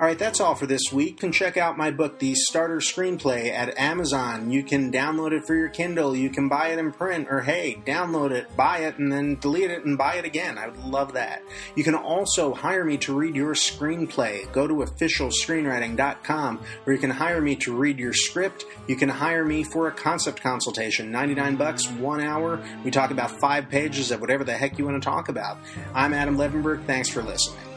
All 0.00 0.06
right, 0.06 0.18
that's 0.18 0.40
all 0.40 0.54
for 0.54 0.66
this 0.66 0.90
week. 0.90 1.10
You 1.10 1.16
can 1.16 1.32
check 1.32 1.58
out 1.58 1.76
my 1.76 1.90
book, 1.90 2.18
The 2.20 2.34
Starter 2.34 2.78
Screenplay, 2.78 3.50
at 3.52 3.78
Amazon. 3.78 4.50
You 4.50 4.62
can 4.62 4.90
download 4.90 5.32
it 5.32 5.44
for 5.46 5.54
your 5.54 5.68
Kindle. 5.68 6.16
You 6.16 6.30
can 6.30 6.48
buy 6.48 6.68
it 6.68 6.78
in 6.78 6.90
print, 6.90 7.28
or 7.30 7.42
hey, 7.42 7.82
download 7.84 8.30
it, 8.30 8.56
buy 8.56 8.78
it, 8.78 8.96
and 8.98 9.12
then 9.12 9.36
delete 9.40 9.70
it 9.70 9.84
and 9.84 9.98
buy 9.98 10.14
it 10.14 10.24
again. 10.24 10.56
I 10.56 10.68
would 10.68 10.82
love 10.82 11.12
that. 11.12 11.42
You 11.76 11.84
can 11.84 11.94
also 11.94 12.54
hire 12.54 12.82
me 12.82 12.96
to 12.98 13.14
read 13.14 13.36
your 13.36 13.52
screenplay. 13.52 14.50
Go 14.52 14.66
to 14.66 14.76
officialscreenwriting.com 14.76 16.60
where 16.84 16.94
you 16.94 17.00
can 17.00 17.10
hire 17.10 17.42
me 17.42 17.56
to 17.56 17.76
read 17.76 17.98
your 17.98 18.14
script. 18.14 18.64
You 18.86 18.96
can 18.96 19.10
hire 19.10 19.44
me 19.44 19.64
for 19.64 19.88
a 19.88 19.92
concept 19.92 20.40
consultation, 20.40 21.10
99 21.10 21.56
bucks, 21.56 21.86
one 21.90 22.22
hour. 22.22 22.58
We 22.84 22.90
talk 22.90 23.10
about 23.10 23.38
five 23.38 23.68
pages 23.68 24.10
of 24.10 24.22
whatever 24.22 24.44
the 24.44 24.54
heck 24.54 24.78
you 24.78 24.86
want 24.86 25.02
to 25.02 25.06
talk 25.06 25.28
about. 25.28 25.58
I'm 25.94 26.14
Adam 26.14 26.38
Levenberg. 26.38 26.86
Thanks 26.86 27.10
for 27.10 27.22
listening. 27.22 27.69